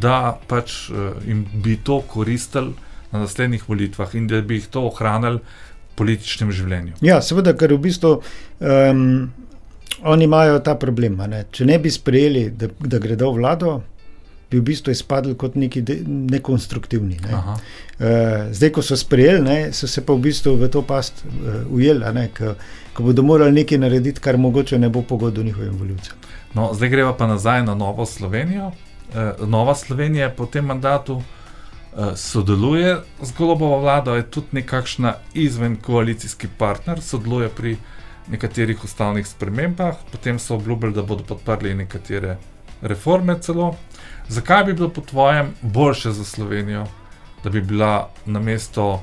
da 0.00 0.38
pač 0.46 0.90
uh, 0.90 1.14
jim 1.26 1.46
bi 1.62 1.76
to 1.76 2.00
koristili 2.00 2.74
na 3.12 3.22
naslednjih 3.22 3.68
volitvah 3.68 4.14
in 4.14 4.26
da 4.26 4.40
bi 4.40 4.58
jih 4.60 4.66
to 4.66 4.86
ohranili 4.90 5.38
v 5.38 5.96
političnem 5.96 6.52
življenju. 6.52 6.98
Ja, 7.00 7.20
seveda, 7.22 7.54
ker 7.56 7.72
v 7.76 7.82
bistvu. 7.88 8.20
Um, 8.60 9.32
Oni 10.02 10.24
imajo 10.24 10.58
ta 10.60 10.74
problem. 10.76 11.16
Ne? 11.30 11.46
Če 11.50 11.64
ne 11.64 11.78
bi 11.80 11.88
sprejeli, 11.90 12.50
da, 12.52 12.68
da 12.68 12.98
gredo 13.00 13.30
vlado, 13.32 13.78
bi 14.50 14.60
v 14.60 14.62
bistvu 14.62 14.92
izpadli 14.94 15.34
kot 15.34 15.54
neki 15.54 15.82
nekonstruktivni. 16.06 17.18
Ne? 17.24 17.34
Uh, 17.34 18.52
zdaj, 18.54 18.70
ko 18.72 18.82
so 18.82 18.96
sprejeli, 18.96 19.42
ne, 19.42 19.56
so 19.72 19.88
se 19.90 20.04
pa 20.06 20.14
v 20.14 20.22
bistvu 20.28 20.54
v 20.60 20.68
to 20.70 20.82
past 20.86 21.24
uh, 21.26 21.64
ujeli, 21.72 22.28
ko 22.94 23.02
bodo 23.02 23.22
morali 23.26 23.52
nekaj 23.52 23.78
narediti, 23.78 24.20
kar 24.20 24.38
mogoče 24.38 24.78
ne 24.78 24.88
bo 24.88 25.02
pogodilo 25.02 25.44
njihovim 25.44 25.78
voljivcem. 25.78 26.14
No, 26.54 26.70
zdaj 26.74 26.88
greva 26.88 27.16
pa 27.16 27.26
nazaj 27.26 27.64
na 27.66 27.74
Novo 27.74 28.06
Slovenijo. 28.06 28.66
Uh, 28.66 29.48
Nova 29.48 29.74
Slovenija 29.74 30.30
po 30.30 30.46
tem 30.46 30.64
mandatu 30.64 31.22
sodeluje 32.16 32.98
z 33.22 33.32
Golobovo 33.38 33.78
vlado, 33.80 34.14
je 34.14 34.26
tudi 34.30 34.46
nekakšna 34.60 35.14
izven 35.34 35.78
koalicijski 35.80 36.48
partner, 36.58 37.00
sodeluje 37.00 37.48
pri 37.48 37.76
nekaterih 38.28 38.84
ustavnih 38.84 39.26
spremembah, 39.26 39.96
potem 40.12 40.38
so 40.38 40.54
obljubili, 40.54 40.92
da 40.92 41.02
bodo 41.02 41.24
podprli 41.24 41.74
nekatere 41.74 42.36
reforme. 42.82 43.38
Celo. 43.40 43.74
Zakaj 44.28 44.64
bi 44.64 44.72
bilo 44.72 44.88
po 44.88 45.00
tvojem 45.00 45.54
boljše 45.62 46.10
za 46.10 46.24
Slovenijo, 46.24 46.86
da 47.44 47.50
bi 47.50 47.60
bila 47.60 48.10
na 48.26 48.40
mesto 48.40 49.02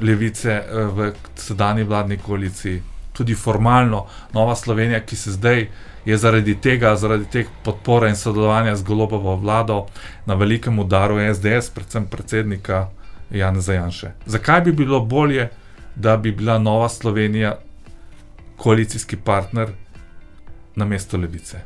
levice 0.00 0.50
eh, 0.50 0.84
v 0.84 1.12
sedanji 1.36 1.82
vladni 1.82 2.18
koaliciji 2.18 2.82
tudi 3.18 3.34
formalno 3.34 4.06
Nova 4.32 4.54
Slovenija, 4.54 5.00
ki 5.00 5.16
se 5.16 5.32
zdaj 5.32 5.68
je 6.04 6.16
zaradi 6.16 6.54
tega, 6.60 6.96
zaradi 6.96 7.24
teh 7.30 7.46
podpore 7.64 8.08
in 8.08 8.16
sodelovanja 8.16 8.76
z 8.76 8.82
golobovo 8.82 9.36
vlado 9.36 9.86
na 10.26 10.34
velikem 10.34 10.78
udaru 10.78 11.18
SDS, 11.34 11.70
predvsem 11.74 12.06
predsednika 12.06 12.88
Jana 13.30 13.60
Zajanše. 13.60 14.12
Zakaj 14.26 14.60
bi 14.60 14.72
bilo 14.72 15.00
bolje, 15.00 15.48
da 15.94 16.16
bi 16.16 16.32
bila 16.32 16.58
Nova 16.58 16.88
Slovenija 16.88 17.58
koalicijski 18.56 19.16
partner 19.16 19.68
na 20.76 20.84
mesto 20.84 21.16
levice. 21.16 21.60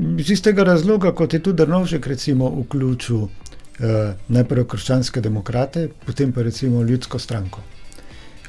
Iz 0.00 0.30
istega 0.30 0.64
razloga, 0.64 1.12
kot 1.12 1.34
je 1.34 1.42
tudi 1.42 1.64
recimo 2.06 2.48
vključil 2.48 3.22
eh, 3.22 4.14
najprej 4.28 4.64
krščanske 4.64 5.20
demokrate, 5.20 5.88
potem 6.06 6.32
pa 6.32 6.42
recimo 6.42 6.82
ljudsko 6.82 7.18
stranko. 7.18 7.60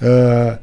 Eh, 0.01 0.57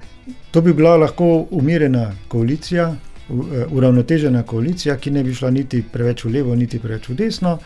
to 0.51 0.61
bi 0.61 0.73
bila 0.73 0.97
lahko 0.97 1.47
umirjena 1.51 2.13
koalicija, 2.29 2.95
eh, 2.95 3.67
uravnotežena 3.71 4.43
koalicija, 4.43 4.97
ki 4.97 5.11
ne 5.11 5.25
bi 5.25 5.35
šla 5.35 5.51
niti 5.51 5.83
preveč 5.93 6.25
v 6.25 6.33
levo, 6.33 6.55
niti 6.55 6.79
preveč 6.79 7.09
v 7.09 7.15
desno. 7.15 7.59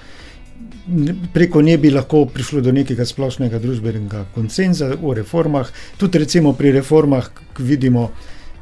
Preko 1.33 1.63
nje 1.63 1.79
bi 1.79 1.91
lahko 1.91 2.27
prišlo 2.27 2.61
do 2.61 2.73
nekega 2.73 3.07
splošnega 3.07 3.59
družbenega 3.59 4.25
konsenza 4.35 4.97
o 5.03 5.15
reformah, 5.15 5.71
tudi 5.97 6.19
recimo 6.19 6.53
pri 6.53 6.73
reformah, 6.73 7.31
ki 7.57 7.63
vidimo, 7.63 8.11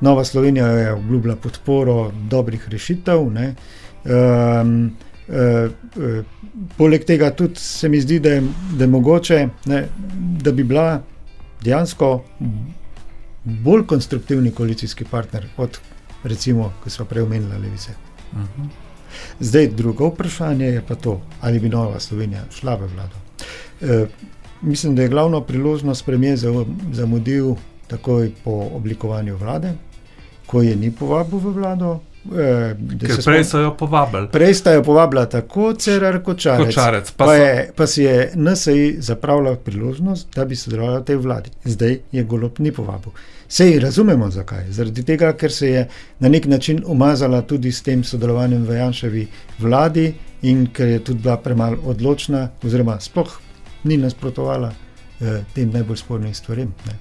Nova 0.00 0.24
Slovenija 0.24 0.66
je 0.66 0.92
obljubila 0.92 1.36
podporo 1.36 2.12
dobrih 2.28 2.68
rešitev. 2.68 3.26
Um, 4.04 4.96
uh, 5.28 5.70
uh, 5.96 6.24
poleg 6.76 7.04
tega 7.04 7.30
tudi 7.36 7.60
se 7.60 7.88
mi 7.88 8.00
zdi, 8.00 8.20
da 8.20 8.30
je, 8.30 8.42
da 8.76 8.84
je 8.84 8.88
mogoče, 8.90 9.48
ne, 9.66 9.84
da 10.42 10.52
bi 10.52 10.64
bila 10.64 11.02
dejansko 11.64 12.24
bolj 13.44 13.86
konstruktivni 13.86 14.50
koalicijski 14.50 15.04
partner 15.04 15.46
od 15.56 15.78
recimo, 16.24 16.72
ki 16.84 16.90
so 16.90 17.04
prej 17.04 17.22
omenili 17.22 17.58
Levice. 17.58 17.92
Uh 18.32 18.38
mhm. 18.38 18.62
-huh. 18.62 18.68
Zdaj, 19.40 19.68
drugo 19.68 20.08
vprašanje 20.08 20.66
je 20.66 20.82
pa 20.88 20.94
to, 20.94 21.20
ali 21.40 21.60
bi 21.60 21.68
Nova 21.68 22.00
Slovenija 22.00 22.44
šla 22.50 22.74
v 22.74 22.86
vlado. 22.86 23.16
Uh, 23.80 24.08
mislim, 24.62 24.94
da 24.94 25.02
je 25.02 25.08
glavno 25.08 25.40
priložnost 25.40 26.06
premijer 26.06 26.38
zamudil 26.92 27.54
takoj 27.86 28.30
po 28.44 28.68
oblikovanju 28.72 29.36
vlade, 29.36 29.72
ko 30.46 30.62
je 30.62 30.76
ni 30.76 30.90
povabil 30.90 31.38
v 31.38 31.52
vlado. 31.52 32.00
Eh, 32.20 32.76
prej 33.24 33.44
so 33.44 33.58
jo 33.58 33.74
povabili. 33.76 34.28
Prej 34.28 34.54
sta 34.54 34.72
jo 34.72 34.82
povabila 34.82 35.26
tako 35.26 35.72
Cerar 35.72 36.22
kot 36.22 36.38
Čarec. 36.38 36.74
Čarec 36.74 37.10
pa, 37.16 37.24
pa, 37.24 37.34
je, 37.34 37.70
pa 37.76 37.86
si 37.86 38.02
je 38.02 38.32
NSA 38.36 38.72
zapravila 38.98 39.56
priložnost, 39.56 40.28
da 40.34 40.44
bi 40.44 40.56
sodelovala 40.56 41.00
v 41.00 41.04
tej 41.04 41.16
vladi. 41.16 41.50
Zdaj 41.64 41.98
je 42.12 42.24
golob 42.24 42.60
ni 42.60 42.72
povabil. 42.72 43.12
Sej 43.48 43.78
razumemo 43.80 44.28
zakaj. 44.30 44.68
Zaradi 44.70 45.02
tega, 45.02 45.32
ker 45.32 45.52
se 45.52 45.70
je 45.70 45.88
na 46.20 46.28
nek 46.28 46.46
način 46.46 46.82
umazala 46.86 47.42
tudi 47.42 47.72
s 47.72 47.82
tem 47.82 48.04
sodelovanjem 48.04 48.66
v 48.68 48.76
Janševi 48.76 49.26
vladi 49.58 50.12
in 50.42 50.66
ker 50.72 50.88
je 50.88 51.04
tudi 51.04 51.22
bila 51.22 51.36
premalo 51.36 51.78
odločna, 51.84 52.48
oziroma 52.62 53.00
sploh 53.00 53.32
ni 53.84 53.96
nasprotovala 53.96 54.72
eh, 55.20 55.40
tem 55.54 55.70
najbolj 55.72 55.96
spornim 55.96 56.34
stvarem. 56.34 56.74
Ne. 56.86 56.98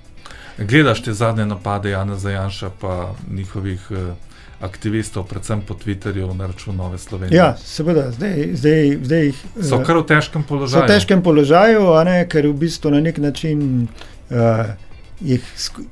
Gledaš 0.66 1.04
te 1.04 1.14
zadnje 1.14 1.46
napade 1.46 1.90
Jana 1.90 2.16
Zajanša 2.16 2.72
pa 2.80 3.16
njihovih 3.32 3.88
eh, 3.92 4.29
aktivistov, 4.60 5.24
predvsem 5.28 5.62
po 5.62 5.74
Twitterju 5.74 6.34
na 6.34 6.48
račun 6.48 6.76
Nove 6.76 6.98
Slovenije. 6.98 7.38
Ja, 7.38 7.58
seveda, 7.58 8.12
zdaj, 8.12 8.50
zdaj, 8.54 8.98
zdaj 9.04 9.26
jih, 9.26 9.44
so 9.64 9.80
kar 9.84 9.98
v 9.98 10.06
težkem 10.08 10.44
položaju. 10.44 10.82
So 10.82 10.84
v 10.84 10.92
težkem 10.92 11.24
položaju, 11.24 11.86
ne, 12.04 12.18
ker 12.28 12.48
v 12.48 12.54
bistvu 12.60 12.92
na 12.92 13.00
nek 13.00 13.18
način 13.24 13.88
uh, 13.88 14.74
jih 15.22 15.44
sku, 15.56 15.88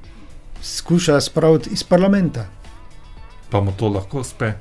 skuša 0.61 1.21
spraviti 1.21 1.71
iz 1.73 1.83
parlamenta. 1.83 2.47
Pa 3.49 3.61
mu 3.63 3.71
to 3.71 3.87
lahko 3.87 4.19
uspe. 4.19 4.53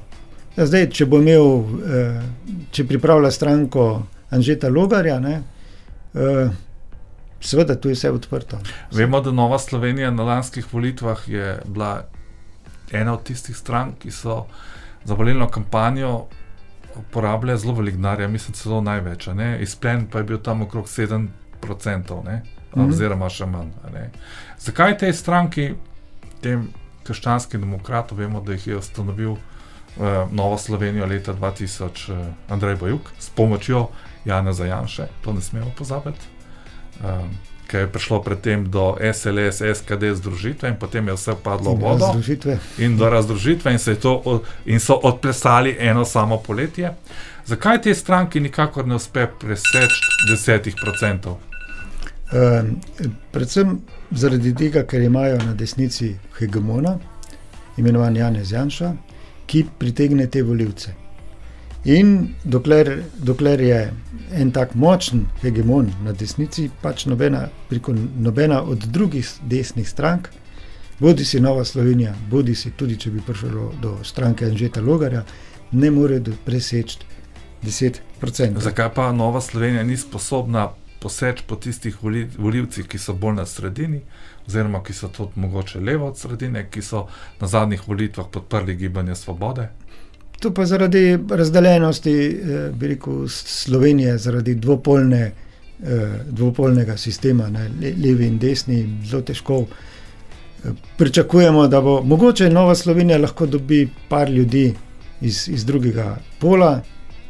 Ja, 0.56 0.66
zdaj, 0.66 0.90
če 0.94 1.06
bo 1.10 1.18
imel, 1.18 1.42
uh, 1.42 2.22
če 2.70 2.86
pripravlja 2.86 3.34
stranko 3.34 4.06
Anžeta 4.30 4.70
Logarja, 4.70 5.18
ne, 5.20 5.42
uh, 6.14 6.54
Seveda, 7.46 7.74
tu 7.76 7.88
je 7.88 7.94
vse 7.94 8.10
odprto. 8.10 8.58
Vemo, 8.90 9.20
da 9.20 9.30
Nova 9.30 9.58
Slovenija 9.58 10.10
na 10.10 10.24
lanskih 10.24 10.66
volitvah 10.72 11.28
je 11.28 11.58
bila 11.66 12.06
ena 12.92 13.14
od 13.14 13.22
tistih 13.22 13.56
strank, 13.56 13.98
ki 13.98 14.10
so 14.10 14.44
za 15.04 15.14
volilno 15.14 15.48
kampanjo 15.48 16.26
porabile 17.10 17.56
zelo 17.56 17.74
velik 17.74 17.94
denar, 17.94 18.28
mislim, 18.28 18.54
celo 18.54 18.80
največ. 18.80 19.28
Izplen 19.60 20.06
pa 20.10 20.18
je 20.18 20.24
bil 20.24 20.38
tam 20.38 20.62
okrog 20.62 20.86
7%, 20.86 22.24
ne? 22.24 22.42
Mhm. 22.76 22.90
oziroma 22.90 23.28
še 23.32 23.46
manj. 23.46 23.70
Zakaj 24.60 24.98
tej 24.98 25.12
stranki, 25.16 25.74
tem 26.44 26.68
krščanskim 27.06 27.62
demokratom, 27.62 28.18
vemo, 28.18 28.40
da 28.40 28.52
jih 28.52 28.66
je 28.66 28.78
ustanovil 28.80 29.36
uh, 29.36 29.40
Nova 30.32 30.58
Slovenija 30.58 31.06
leta 31.06 31.34
2000, 31.34 32.10
uh, 32.12 32.26
Andrej 32.52 32.76
Bajuk, 32.76 33.12
s 33.18 33.30
pomočjo 33.30 33.88
Jana 34.24 34.52
Zajanša, 34.52 35.08
to 35.24 35.32
ne 35.32 35.40
smemo 35.40 35.72
pozabiti. 35.78 36.34
Um, 37.00 37.30
ki 37.66 37.76
je 37.76 37.86
prišlo 37.92 38.22
predtem 38.22 38.64
do 38.70 38.96
SLS, 39.12 39.62
SKD 39.74 40.14
združitve 40.14 40.68
in 40.68 40.76
potem 40.76 41.08
je 41.08 41.14
vse 41.14 41.34
padlo 41.42 41.74
v 41.74 41.80
vodo. 41.80 42.10
Združitve. 42.12 42.58
In 42.78 42.96
do 42.96 43.10
razdružitve 43.10 43.72
in, 43.72 43.80
to, 44.00 44.42
in 44.66 44.80
so 44.80 44.94
odplesali 45.02 45.76
eno 45.78 46.04
samo 46.04 46.38
poletje. 46.38 46.92
Zakaj 47.46 47.82
te 47.82 47.94
stranke 47.94 48.40
nikakor 48.40 48.86
ne 48.86 48.94
uspe 48.94 49.26
preseči 49.40 50.30
desetih 50.30 50.74
odstotkov? 50.86 51.38
Um, 52.32 52.80
predvsem 53.30 53.78
zaradi 54.10 54.54
tega, 54.54 54.82
ker 54.82 55.02
imajo 55.02 55.38
na 55.38 55.54
desnici 55.54 56.16
hegemona, 56.38 56.98
imenovan 57.78 58.16
Janez 58.16 58.50
Janša, 58.52 58.92
ki 59.46 59.64
pritegne 59.78 60.26
te 60.26 60.42
voljivce. 60.42 61.05
In 61.86 62.34
dokler, 62.44 63.02
dokler 63.18 63.60
je 63.60 63.92
en 64.34 64.50
tak 64.50 64.74
močen 64.74 65.26
hegemon 65.42 65.92
na 66.02 66.12
desnici, 66.12 66.64
pač 66.82 67.04
nobena, 67.06 67.44
nobena 68.18 68.62
od 68.62 68.88
drugih 68.90 69.28
desnih 69.46 69.88
strank, 69.88 70.28
bodi 70.98 71.24
si 71.24 71.40
Nova 71.40 71.64
Slovenija, 71.64 72.14
bodi 72.30 72.54
si 72.54 72.70
tudi, 72.70 72.96
če 72.98 73.10
bi 73.10 73.22
prišlo 73.26 73.68
do 73.82 73.92
stranke 74.02 74.46
Anžeta 74.46 74.82
Logarja, 74.82 75.22
ne 75.72 75.90
more 75.90 76.18
preseči 76.44 76.98
10%. 77.62 78.58
Zakaj 78.66 78.90
pa 78.94 79.12
Nova 79.12 79.40
Slovenija 79.40 79.84
ni 79.84 79.96
sposobna 79.96 80.72
poseči 81.00 81.44
po 81.46 81.54
tistih 81.56 82.02
volivcih, 82.38 82.88
ki 82.88 82.98
so 82.98 83.14
bolj 83.14 83.38
na 83.38 83.46
sredini, 83.46 84.00
oziroma 84.46 84.82
ki 84.82 84.92
so 84.92 85.08
tudi 85.08 85.38
mogoče 85.38 85.80
levo 85.80 86.10
od 86.10 86.18
sredine, 86.18 86.66
ki 86.70 86.82
so 86.82 87.06
na 87.40 87.46
zadnjih 87.46 87.88
volitvah 87.88 88.26
podprli 88.32 88.74
gibanje 88.74 89.14
Svobode? 89.14 89.68
To 90.40 90.54
pa 90.54 90.66
zaradi 90.66 91.18
razdeljenosti, 91.30 92.12
eh, 92.12 92.70
bi 92.72 92.88
rekel, 92.88 93.28
Slovenije, 93.28 94.18
zaradi 94.18 94.54
dvopolne, 94.54 95.32
eh, 95.82 96.20
dvopolnega 96.30 96.96
sistema, 96.96 97.48
ne, 97.50 97.70
levi 98.04 98.26
in 98.26 98.38
desni, 98.38 99.00
zelo 99.04 99.22
težko. 99.22 99.64
Eh, 100.64 100.68
pričakujemo, 100.96 101.68
da 101.68 101.80
bo 101.80 102.02
mogoče 102.02 102.50
Nova 102.50 102.74
Slovenija 102.74 103.18
lahko 103.18 103.46
dobi 103.46 103.88
par 104.08 104.30
ljudi 104.30 104.74
iz, 105.20 105.48
iz 105.48 105.64
drugega 105.64 106.18
pola, 106.38 106.82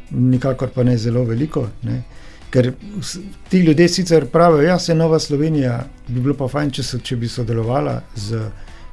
nikakor 0.09 0.69
pa 0.69 0.83
ne 0.83 0.97
zelo 0.97 1.23
veliko. 1.23 1.69
Ne. 1.83 2.03
Ker 2.49 2.73
ti 3.49 3.59
ljudje 3.59 3.87
sicer 3.89 4.25
pravijo, 4.25 4.57
da 4.61 4.67
ja, 4.67 4.77
je 4.87 4.95
Nova 4.95 5.19
Slovenija, 5.19 5.85
bi 6.07 6.19
bilo 6.21 6.33
pa 6.33 6.47
fajn, 6.47 6.71
če, 6.71 6.83
so, 6.83 6.99
če 6.99 7.15
bi 7.15 7.27
sodelovala 7.27 8.01
z, 8.15 8.39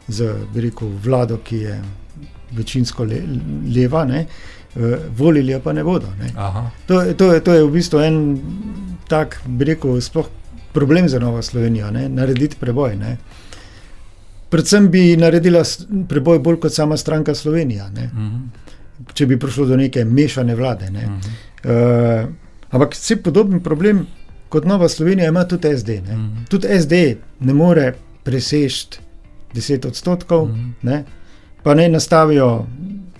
z 0.08 0.34
rekel, 0.54 0.88
vlado, 1.04 1.38
ki 1.44 1.56
je 1.56 1.82
večinsko 2.52 3.04
le, 3.04 3.22
leva, 3.74 4.04
ne, 4.04 4.26
uh, 4.76 4.82
volili 5.16 5.60
pa 5.64 5.72
ne 5.72 5.84
bodo. 5.84 6.06
Ne. 6.20 6.32
To, 6.86 7.02
to, 7.14 7.40
to 7.40 7.54
je 7.54 7.64
v 7.64 7.70
bistvu 7.70 8.00
en 8.00 8.18
tak, 9.08 9.40
bi 9.46 9.64
rekel, 9.64 10.00
sploh 10.00 10.28
problem 10.72 11.08
za 11.08 11.18
Novo 11.18 11.42
Slovenijo, 11.42 11.90
ne, 11.90 12.08
narediti 12.08 12.56
preboj. 12.60 12.96
Ne. 12.96 13.16
Predvsem 14.50 14.88
bi 14.90 15.16
naredila 15.16 15.62
preboj 16.08 16.38
bolj 16.38 16.60
kot 16.60 16.74
sama 16.74 16.96
stranka 16.96 17.34
Slovenija, 17.34 17.84
uh 17.84 18.02
mhm. 18.14 18.26
-huh. 18.26 19.12
če 19.14 19.26
bi 19.26 19.38
prišlo 19.38 19.66
do 19.66 19.76
neke 19.76 20.04
mešane 20.04 20.54
vlade. 20.54 20.90
Ne. 20.90 21.04
Uh 21.04 21.12
-huh. 21.12 22.22
uh, 22.22 22.28
ampak 22.70 22.94
vse 22.94 23.16
podoben 23.16 23.62
problem 23.62 24.06
kot 24.48 24.64
Nova 24.64 24.88
Slovenija 24.88 25.28
ima 25.28 25.44
tudi 25.44 25.78
SD. 25.78 25.88
Uh 25.88 26.08
mhm. 26.08 26.20
-huh. 26.20 26.48
Tudi 26.48 26.68
SD 26.80 26.92
ne 27.40 27.54
more 27.54 27.94
preseči 28.22 28.86
10 29.54 29.86
odstotkov. 29.86 30.42
Uh 30.42 30.50
mhm. 30.50 30.72
-huh 30.82 31.02
pa 31.64 31.74
ne 31.74 31.88
nastavijo 31.88 32.66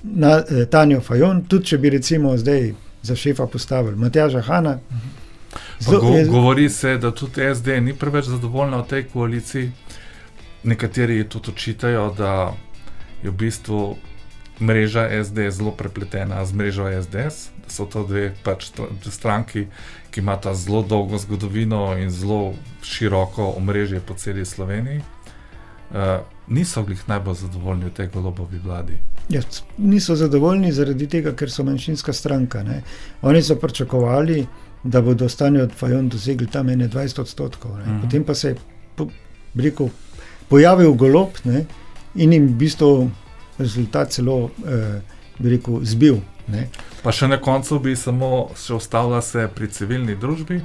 na 0.03 0.37
eh, 0.37 0.67
Tanja 0.71 1.01
Fajon, 1.01 1.45
tudi 1.49 1.73
če 1.73 1.79
bi 1.79 1.91
recimo 1.91 2.37
zdaj 2.37 2.75
za 3.03 3.17
šefa 3.17 3.47
postavili 3.47 3.97
Matjaža 3.97 4.41
Hanna. 4.41 4.79
Zlo, 5.81 6.01
go, 6.01 6.09
je, 6.17 6.25
govori 6.27 6.69
se, 6.71 6.99
da 6.99 7.11
tudi 7.11 7.55
SD 7.55 7.81
ni 7.81 7.95
preveč 7.95 8.29
zadovoljna 8.29 8.83
v 8.83 8.87
tej 8.89 9.07
koaliciji. 9.13 9.73
Nekateri 10.65 11.25
tudi 11.29 11.51
očitajo, 11.51 12.11
da 12.19 12.53
je 13.23 13.31
v 13.31 13.35
bistvu 13.35 13.97
mreža 14.61 15.09
SD 15.25 15.51
zelo 15.51 15.73
prepletena 15.73 16.45
z 16.45 16.53
mrežo 16.53 16.89
SDS, 17.03 17.49
da 17.65 17.73
so 17.73 17.89
to 17.89 18.05
dve 18.07 18.31
pač 18.45 18.71
stranki, 19.11 19.67
ki 20.11 20.21
imata 20.21 20.55
zelo 20.55 20.83
dolgo 20.83 21.19
zgodovino 21.19 21.97
in 21.99 22.11
zelo 22.11 22.55
široko 22.83 23.55
omrežje 23.57 24.01
po 24.01 24.15
celi 24.15 24.45
Sloveniji. 24.45 25.01
Uh, 25.91 26.25
niso 26.49 26.83
bili 26.83 26.99
najbolj 27.07 27.35
zadovoljni 27.35 27.85
v 27.85 27.95
tej 27.95 28.09
golobovi 28.15 28.59
vladi. 28.65 28.99
Ja, 29.29 29.41
niso 29.79 30.17
zadovoljni 30.17 30.73
zaradi 30.73 31.07
tega, 31.09 31.33
ker 31.33 31.51
so 31.51 31.65
manjšinska 31.65 32.13
stranka. 32.13 32.63
Ne. 32.63 32.83
Oni 33.23 33.43
so 33.43 33.57
pričakovali, 33.57 34.47
da 34.85 35.01
bodo 35.01 35.29
stanje 35.29 35.63
od 35.63 35.73
Fajon 35.73 36.09
dosegli 36.09 36.47
tam 36.47 36.67
21 36.67 37.21
odstotkov. 37.21 37.71
Uh 37.71 37.79
mhm. 37.79 37.91
-huh. 37.91 38.01
Potem 38.03 38.25
pa 38.25 38.35
se 38.35 38.49
je 38.49 38.57
po, 38.97 39.09
rekel, 39.55 39.89
pojavil 40.49 40.93
golob 40.93 41.29
ne, 41.45 41.65
in 42.15 42.33
jim 42.33 42.47
v 42.47 42.53
bistvu 42.53 43.11
rezultat 43.59 44.11
celo 44.11 44.51
eh, 44.67 45.01
rekel, 45.39 45.81
zbil. 45.83 46.17
Ne. 46.49 46.69
Pa 47.03 47.13
še 47.13 47.29
na 47.29 47.41
koncu 47.41 47.79
bi 47.79 47.97
samo 47.97 48.51
še 48.57 48.75
ostala 48.75 49.23
se 49.23 49.49
pri 49.55 49.69
civilni 49.69 50.17
družbi. 50.17 50.61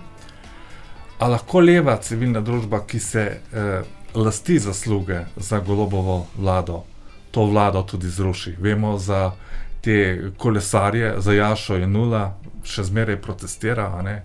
A 1.19 1.27
lahko 1.27 1.59
leva 1.59 1.97
civilna 1.97 2.41
družba, 2.41 2.85
ki 2.87 2.99
se 2.99 3.41
eh, 3.53 3.81
lasti 4.15 4.59
zasluge 4.59 5.19
za 5.37 5.59
golobovo 5.59 6.27
vlado, 6.37 6.83
to 7.31 7.45
vlado 7.45 7.81
tudi 7.83 8.09
zruši. 8.09 8.55
Vemo 8.59 8.97
za 8.97 9.31
te 9.81 10.21
kolesarje, 10.37 11.15
za 11.17 11.33
Jašo 11.33 11.75
je 11.75 11.87
nula, 11.87 12.33
še 12.63 12.83
zmeraj 12.83 13.21
protestira, 13.21 13.87
e, 14.05 14.21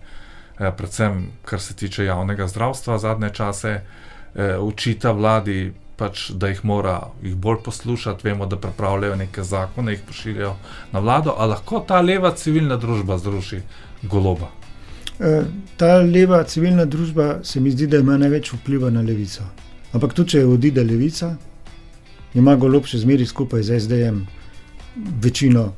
predvsem 0.77 1.29
kar 1.44 1.61
se 1.61 1.75
tiče 1.75 2.05
javnega 2.05 2.49
zdravstva 2.49 2.99
zadnje 2.99 3.31
čase, 3.31 3.81
e, 4.35 4.59
učita 4.59 5.12
vladi. 5.12 5.73
Pač, 5.94 6.33
da 6.35 6.49
jih 6.51 6.64
mora 6.66 7.07
jih 7.23 7.37
bolj 7.38 7.61
poslušati, 7.64 8.27
vemo, 8.27 8.47
da 8.51 8.57
pripravljajo 8.59 9.14
neke 9.16 9.44
zakone, 9.47 9.92
jih 9.92 10.01
pošiljajo 10.03 10.57
na 10.92 10.99
vlado, 10.99 11.37
ali 11.38 11.51
lahko 11.51 11.85
ta 11.87 12.01
leva 12.01 12.33
civilna 12.35 12.77
družba 12.77 13.18
zruši 13.18 13.61
goloba. 14.03 14.49
E, 15.20 15.44
ta 15.77 16.01
leva 16.03 16.42
civilna 16.44 16.85
družba 16.85 17.44
se 17.44 17.61
mi 17.61 17.70
zdi, 17.70 17.87
da 17.87 18.03
ima 18.03 18.18
največ 18.18 18.53
vpliva 18.53 18.90
na 18.90 19.07
levico. 19.07 19.47
Ampak 19.94 20.14
tudi, 20.14 20.35
če 20.35 20.44
odide 20.46 20.83
levica, 20.85 21.35
ima 22.35 22.57
golob 22.59 22.88
še 22.90 22.98
zmeraj 23.04 23.30
skupaj 23.30 23.62
z 23.62 23.78
SDM 23.85 24.24
večino 25.22 25.68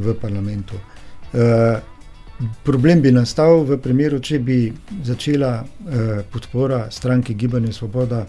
v 0.00 0.14
parlamentu. 0.20 0.78
Uh, 1.36 1.76
problem 2.64 3.02
bi 3.04 3.12
nastal 3.12 3.64
v 3.68 3.76
primeru, 3.82 4.20
če 4.20 4.40
bi 4.40 4.58
začela 5.04 5.58
uh, 5.60 6.22
podpora 6.32 6.86
stranki 6.90 7.36
Gibanje 7.36 7.74
Svoboda 7.76 8.24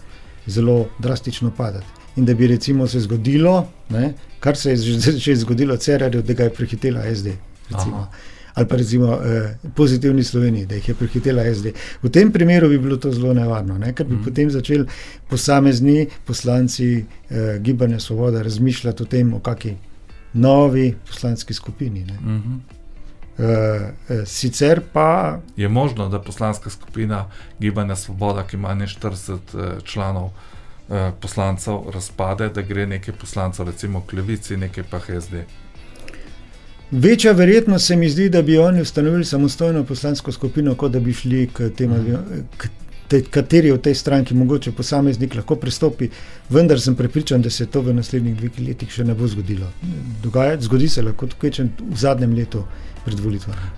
zelo 0.48 0.88
drastično 0.98 1.52
padati. 1.56 1.96
In 2.16 2.26
da 2.26 2.34
bi 2.34 2.48
recimo 2.50 2.86
se 2.88 3.00
zgodilo, 3.00 3.60
ne, 3.94 4.14
kar 4.40 4.56
se 4.56 4.74
je 4.74 4.76
že, 4.76 5.12
že 5.16 5.36
zgodilo, 5.44 5.76
Cerarju, 5.76 6.22
da 6.22 6.34
ga 6.34 6.48
je 6.48 6.54
prehitela 6.56 7.04
SD. 7.14 7.36
Recimo 7.70 8.08
ali 8.58 8.68
pa 8.68 8.76
recimo 8.76 9.12
eh, 9.14 9.56
pozitivni 9.74 10.24
Sloveniji, 10.24 10.66
da 10.66 10.74
jih 10.74 10.88
je 10.88 10.94
prehitela 10.94 11.42
SD. 11.54 11.72
V 12.02 12.10
tem 12.10 12.32
primeru 12.32 12.68
bi 12.68 12.78
bilo 12.78 12.96
to 12.96 13.12
zelo 13.12 13.34
nevarno, 13.34 13.78
ne? 13.78 13.92
ker 13.94 14.06
bi 14.06 14.16
mm. 14.16 14.24
potem 14.24 14.50
začeli 14.50 14.86
posamezni 15.30 16.08
poslanci 16.26 16.88
eh, 16.98 17.58
Gibanja 17.60 18.00
Svoboda 18.00 18.42
razmišljati 18.42 19.02
o 19.02 19.06
tem, 19.06 19.34
o 19.34 19.38
kakšni 19.38 19.76
novi 20.32 20.94
poslanski 21.06 21.54
skupini. 21.54 22.04
Mm 22.04 22.26
-hmm. 22.26 22.58
Uh, 23.38 23.44
sicer 24.26 24.80
pa. 24.92 25.38
Je 25.56 25.68
možno, 25.68 26.08
da 26.08 26.20
poslanska 26.20 26.70
skupina 26.70 27.30
Gibanja 27.60 27.96
Svoboda, 27.96 28.42
ki 28.42 28.56
ima 28.56 28.74
ne 28.74 28.86
40 28.86 29.32
uh, 29.32 29.82
članov 29.84 30.24
uh, 30.24 30.32
poslancev, 31.20 31.78
razpade, 31.94 32.48
da 32.48 32.62
gre 32.62 32.86
nekaj 32.86 33.14
poslancev, 33.14 33.66
recimo 33.66 34.00
k 34.00 34.12
Levici, 34.12 34.56
nekaj 34.56 34.84
pa 34.90 35.00
SD. 35.20 35.34
Večja 36.90 37.32
verjetnost 37.32 37.86
se 37.86 37.96
mi 37.96 38.08
zdi, 38.08 38.28
da 38.28 38.42
bi 38.42 38.58
oni 38.58 38.80
ustanovili 38.80 39.24
samostojno 39.24 39.84
poslansko 39.84 40.32
skupino, 40.32 40.74
kot 40.74 40.92
da 40.92 41.00
bi 41.00 41.12
šli 41.12 41.46
k 41.52 41.68
temu, 41.76 41.96
k 42.56 42.68
te, 43.08 43.22
kateri 43.22 43.70
od 43.70 43.80
tej 43.82 43.94
stranki, 43.94 44.34
mogoče 44.34 44.72
posameznik 44.72 45.34
lahko 45.34 45.56
pristopi, 45.56 46.08
vendar 46.48 46.80
sem 46.80 46.96
prepričan, 46.96 47.42
da 47.42 47.50
se 47.50 47.66
to 47.66 47.82
v 47.82 47.94
naslednjih 47.94 48.36
dveh 48.36 48.60
letih 48.68 48.92
še 48.92 49.04
ne 49.04 49.14
bo 49.14 49.28
zgodilo. 49.28 49.68
Dogaja, 50.22 50.60
zgodi 50.60 50.88
se 50.88 51.02
lahko 51.02 51.26
tukaj 51.26 51.64
v 51.80 51.96
zadnjem 51.96 52.34
letu. 52.36 52.64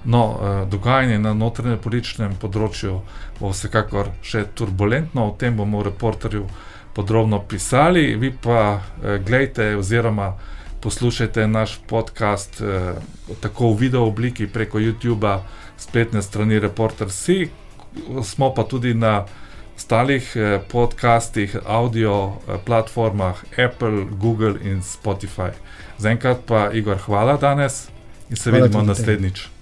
No, 0.05 0.23
eh, 0.43 0.67
dogajanje 0.71 1.19
na 1.19 1.35
notranjem 1.35 1.79
političnem 1.79 2.33
področju 2.41 2.97
bo 3.39 3.51
vsekakor 3.53 4.11
še 4.23 4.49
turbulentno, 4.55 5.29
o 5.31 5.37
tem 5.39 5.57
bomo 5.57 5.79
v 5.79 5.91
reporterju 5.93 6.47
podrobno 6.95 7.39
pisali. 7.47 8.17
Vi 8.19 8.33
pa 8.33 8.81
eh, 8.81 9.19
gledajte, 9.23 9.77
oziroma 9.79 10.33
poslušajte 10.81 11.47
naš 11.49 11.79
podcast 11.87 12.61
eh, 12.61 12.95
tako 13.41 13.73
v 13.73 13.77
video 13.77 14.07
obliki 14.07 14.47
preko 14.47 14.79
YouTube, 14.79 15.39
spletne 15.77 16.23
strani 16.23 16.59
Reporter 16.59 17.11
C, 17.11 17.49
smo 18.23 18.55
pa 18.55 18.65
tudi 18.65 18.95
na 18.95 19.25
ostalih 19.77 20.33
eh, 20.37 20.61
podcastih, 20.73 21.57
audio 21.67 22.33
eh, 22.49 22.59
platformah 22.65 23.35
Apple, 23.67 24.05
Google 24.11 24.55
in 24.65 24.83
Spotify. 24.83 25.51
Zaenkrat 25.99 26.39
pa 26.47 26.71
Igor, 26.73 26.99
hvala 27.07 27.37
danes 27.37 27.89
in 28.31 28.37
se 28.37 28.51
hvala 28.51 28.65
vidimo 28.65 28.83
naslednjič. 28.83 29.41
Te. 29.41 29.60